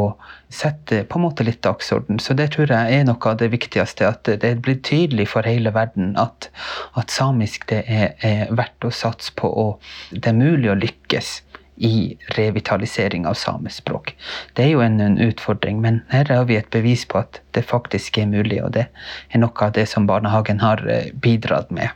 sette 0.53 1.01
på 1.09 1.19
en 1.19 1.25
måte 1.25 1.45
litt 1.45 1.63
dagsorden. 1.65 2.19
Så 2.21 2.35
det 2.37 2.51
tror 2.53 2.71
jeg 2.71 2.99
er 2.99 3.07
noe 3.07 3.31
av 3.31 3.39
det 3.41 3.49
viktigste. 3.51 4.07
At 4.07 4.29
det 4.29 4.53
blir 4.63 4.79
tydelig 4.85 5.27
for 5.33 5.49
hele 5.49 5.73
verden 5.75 6.13
at, 6.21 6.49
at 6.99 7.11
samisk 7.11 7.67
det 7.71 7.83
er, 7.89 8.13
er 8.23 8.53
verdt 8.53 8.87
å 8.87 8.93
satse 8.93 9.33
på, 9.35 9.49
og 9.49 10.13
det 10.13 10.29
er 10.29 10.39
mulig 10.39 10.71
å 10.71 10.79
lykkes 10.79 11.39
i 11.75 12.17
revitalisering 12.37 13.25
av 13.27 13.33
samisk 13.39 13.81
språk. 13.81 14.13
Det 14.53 14.65
er 14.65 14.73
jo 14.73 14.83
en, 14.85 14.99
en, 15.01 15.17
utfordring, 15.21 15.81
men 15.81 16.01
her 16.13 16.29
har 16.29 16.45
vi 16.49 16.57
et 16.59 16.69
bevis 16.73 17.05
på 17.09 17.21
at 17.23 17.41
det 17.57 17.65
faktisk 17.69 18.17
er 18.21 18.29
mulig. 18.29 18.59
Og 18.63 18.73
det 18.77 18.87
er 19.31 19.41
noe 19.41 19.65
av 19.65 19.73
det 19.77 19.87
som 19.89 20.07
barnehagen 20.09 20.61
har 20.63 20.83
eh, 20.89 21.09
bidratt 21.13 21.71
med, 21.73 21.89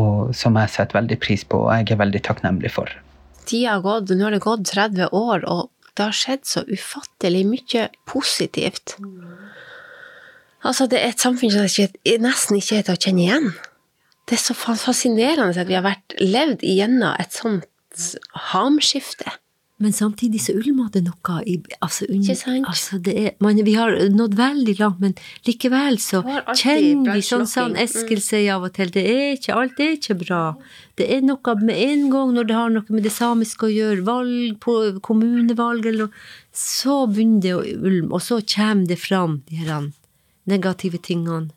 og 0.00 0.34
som 0.34 0.58
jeg 0.58 0.72
setter 0.74 0.98
veldig 0.98 1.20
pris 1.22 1.44
på 1.46 1.66
og 1.66 1.70
jeg 1.76 1.94
er 1.94 2.02
veldig 2.02 2.24
takknemlig 2.26 2.72
for. 2.74 2.90
Tida 3.44 3.76
har 3.76 3.84
gått, 3.84 4.10
nå 4.10 4.26
har 4.26 4.34
det 4.34 4.42
gått 4.42 4.66
30 4.72 5.12
år, 5.12 5.44
og 5.46 5.70
det 5.94 6.08
har 6.08 6.16
skjedd 6.16 6.48
så 6.48 6.64
ufattelig 6.66 7.44
mye 7.46 7.88
positivt. 8.08 8.96
Altså, 10.64 10.88
det 10.88 10.98
er 10.98 11.12
et 11.12 11.22
samfunn 11.22 11.52
som 11.52 11.68
ikke, 11.68 12.18
nesten 12.24 12.58
ikke 12.58 12.80
er 12.80 12.86
til 12.88 12.96
å 12.96 13.02
kjenne 13.04 13.24
igjen. 13.26 13.50
Det 14.24 14.38
er 14.38 14.40
så 14.40 14.56
fascinerende 14.56 15.52
at 15.60 15.68
vi 15.68 15.76
har 15.76 15.84
vært 15.84 16.16
levd 16.18 16.64
igjennom 16.64 17.12
et 17.20 17.36
sånt 17.36 17.68
hamskifte. 18.52 19.38
Men 19.76 19.92
samtidig 19.92 20.38
så 20.40 20.52
ulmer 20.54 20.86
det 20.94 21.00
noe 21.02 21.38
i 21.50 21.56
altså, 21.82 22.06
Ikke 22.06 22.36
sant? 22.38 22.68
Altså, 22.70 23.00
er, 23.10 23.32
man, 23.42 23.58
vi 23.66 23.74
har 23.74 23.96
nådd 24.14 24.36
veldig 24.38 24.74
langt, 24.78 25.00
men 25.02 25.16
likevel 25.48 25.98
så 25.98 26.20
kjenner 26.54 27.16
vi 27.18 27.24
sånn 27.26 27.48
som 27.50 27.74
Eskil 27.74 28.20
mm. 28.20 28.22
sier 28.22 28.52
av 28.54 28.68
og 28.68 28.76
til, 28.76 28.92
det 28.94 29.02
er 29.10 29.34
ikke, 29.34 29.56
alt 29.58 29.82
er 29.82 29.96
ikke 29.96 30.16
bra. 30.22 30.42
Det 30.94 31.08
er 31.10 31.26
noe 31.26 31.56
med 31.58 31.82
en 31.88 32.06
gang 32.12 32.36
når 32.36 32.48
det 32.48 32.58
har 32.60 32.70
noe 32.76 32.94
med 32.94 33.02
det 33.02 33.12
samiske 33.16 33.66
å 33.66 33.72
gjøre, 33.74 34.06
valg 34.06 34.54
på 34.62 34.76
kommunevalg 35.02 35.90
eller 35.90 36.30
så 36.54 37.02
begynner 37.10 37.42
det 37.42 37.56
å 37.58 37.66
ulme, 37.66 38.12
og 38.14 38.22
så 38.22 38.38
kommer 38.54 38.86
det 38.94 39.00
fram, 39.02 39.40
de 39.50 39.58
her 39.58 39.90
negative 40.46 41.02
tingene. 41.02 41.50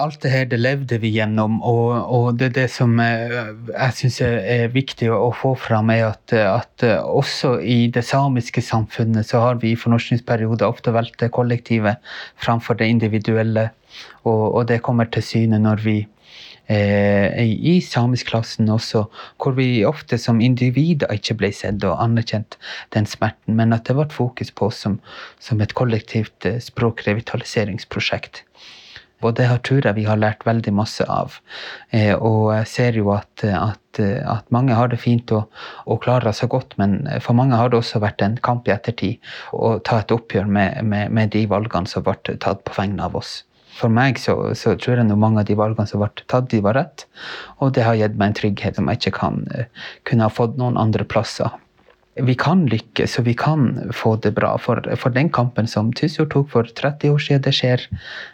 Alt 0.00 0.22
det 0.24 0.30
her 0.32 0.46
det 0.48 0.56
levde 0.62 0.96
vi 1.02 1.10
gjennom, 1.12 1.58
og, 1.60 1.90
og 2.08 2.38
det, 2.40 2.54
det 2.56 2.70
som 2.72 2.94
eh, 3.04 3.50
jeg 3.68 3.96
syns 3.98 4.16
er 4.24 4.70
viktig 4.72 5.10
å, 5.12 5.28
få 5.36 5.50
fram, 5.60 5.90
er 5.92 6.06
at, 6.06 6.32
at, 6.32 6.84
også 7.04 7.58
i 7.60 7.90
det 7.92 8.06
samiske 8.08 8.64
samfunnet 8.64 9.28
så 9.28 9.42
har 9.42 9.60
vi 9.60 9.74
i 9.74 9.76
fornorskningsperioder 9.76 10.64
ofte 10.64 10.94
valgt 10.96 11.18
det 11.20 11.28
kollektive 11.36 11.98
framfor 12.40 12.80
det 12.80 12.88
individuelle. 12.94 13.68
Og, 14.24 14.44
og 14.54 14.62
det 14.72 14.80
kommer 14.86 15.10
til 15.12 15.26
syne 15.26 15.60
når 15.60 15.84
vi 15.84 15.98
eh, 16.72 17.44
i 17.44 17.76
samiskklassen 17.84 18.72
også, 18.72 19.04
hvor 19.36 19.52
vi 19.58 19.84
ofte 19.84 20.16
som 20.16 20.40
individer 20.40 21.12
ikke 21.12 21.36
ble 21.42 21.52
sett 21.52 21.84
og 21.84 22.00
anerkjent 22.00 22.56
den 22.96 23.04
smerten, 23.04 23.60
men 23.60 23.76
at 23.76 23.84
det 23.84 23.98
ble 24.00 24.08
fokus 24.16 24.48
på 24.48 24.72
oss 24.72 24.80
som, 24.86 24.96
som 25.36 25.60
et 25.60 25.76
kollektivt 25.76 26.48
eh, 26.48 26.56
språkrevitaliseringsprosjekt. 26.72 28.46
Og 29.24 29.36
det 29.38 29.48
tror 29.66 29.86
jeg 29.86 29.96
vi 29.96 30.06
har 30.08 30.20
lært 30.20 30.44
veldig 30.46 30.74
masse 30.76 31.06
av. 31.10 31.38
Eh, 31.90 32.12
og 32.14 32.52
jeg 32.54 32.68
ser 32.70 32.98
jo 33.00 33.10
at, 33.14 33.44
at, 33.44 34.00
at 34.00 34.52
mange 34.54 34.76
har 34.76 34.92
det 34.92 35.00
fint 35.02 35.32
og, 35.36 35.48
og, 35.86 36.02
klarer 36.04 36.36
seg 36.36 36.52
godt, 36.52 36.76
men 36.80 37.00
for 37.24 37.36
mange 37.38 37.56
har 37.58 37.72
det 37.72 37.80
også 37.80 38.02
vært 38.04 38.22
en 38.24 38.36
kamp 38.44 38.68
i 38.68 38.74
ettertid 38.74 39.34
å 39.56 39.78
ta 39.84 40.02
et 40.02 40.14
oppgjør 40.14 40.46
med, 40.50 40.84
med, 40.84 41.10
med 41.14 41.34
de 41.34 41.46
valgene 41.50 41.90
som 41.90 42.04
ble 42.04 42.18
tatt 42.36 42.64
på 42.66 42.76
vegne 42.76 43.08
av 43.08 43.16
oss. 43.18 43.42
For 43.74 43.90
meg 43.90 44.20
så, 44.22 44.36
så 44.54 44.76
tror 44.78 45.00
jeg 45.00 45.18
mange 45.18 45.42
av 45.42 45.48
de 45.48 45.56
valgene 45.58 45.88
som 45.90 46.02
ble 46.02 46.12
tatt, 46.30 46.46
de 46.52 46.60
var 46.62 46.76
rett. 46.78 47.08
Og 47.58 47.74
det 47.74 47.86
har 47.86 47.98
gitt 47.98 48.14
meg 48.20 48.30
en 48.30 48.38
trygghet 48.38 48.78
som 48.78 48.90
jeg 48.90 49.00
ikke 49.00 49.18
kan, 49.18 49.42
eh, 49.54 49.88
kunne 50.06 50.28
ha 50.28 50.32
fått 50.32 50.58
noen 50.60 50.78
andre 50.80 51.06
plasser 51.08 51.50
vi 52.14 52.34
kan 52.38 52.62
lykkes 52.70 53.16
og 53.18 53.26
vi 53.26 53.34
kan 53.38 53.90
få 53.94 54.14
det 54.22 54.34
bra. 54.36 54.52
For, 54.62 54.78
for 55.00 55.14
den 55.14 55.30
kampen 55.34 55.66
som 55.70 55.90
Tysfjord 55.96 56.30
tok 56.34 56.50
for 56.52 56.68
30 56.68 57.10
år 57.10 57.22
siden, 57.22 57.42
det 57.42 57.54
skjer 57.56 57.86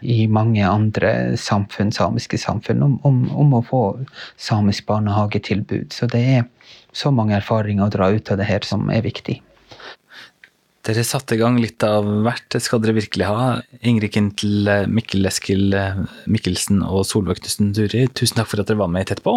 i 0.04 0.26
mange 0.28 0.64
andre 0.68 1.36
samfunn, 1.40 1.92
samiske 1.94 2.38
samfunn 2.40 2.84
om, 2.84 2.98
om, 3.08 3.22
om 3.32 3.54
å 3.56 3.62
få 3.64 3.84
samisk 4.36 4.84
barnehagetilbud. 4.90 5.94
Så 5.96 6.10
det 6.12 6.24
er 6.36 6.42
så 6.92 7.12
mange 7.14 7.38
erfaringer 7.38 7.86
å 7.86 7.94
dra 7.94 8.10
ut 8.12 8.32
av 8.32 8.40
det 8.40 8.50
her 8.50 8.66
som 8.68 8.90
er 8.92 9.06
viktig. 9.06 9.40
Dere 10.84 11.04
satte 11.04 11.36
i 11.36 11.40
gang 11.40 11.58
litt 11.60 11.84
av 11.84 12.06
hvert, 12.24 12.46
det 12.52 12.62
skal 12.64 12.80
dere 12.80 12.96
virkelig 12.96 13.28
ha. 13.28 13.48
Ingrid 13.84 14.14
Kintel, 14.16 14.68
Mikkel 14.88 15.28
Eskil 15.28 15.76
Mikkelsen 16.24 16.80
og 16.84 17.04
Solveig 17.08 17.42
Knutsen 17.42 17.74
Duri, 17.76 18.06
tusen 18.16 18.40
takk 18.40 18.48
for 18.52 18.62
at 18.62 18.68
dere 18.68 18.80
var 18.80 18.92
med 18.92 19.04
i 19.04 19.10
Tett 19.12 19.24
på. 19.24 19.36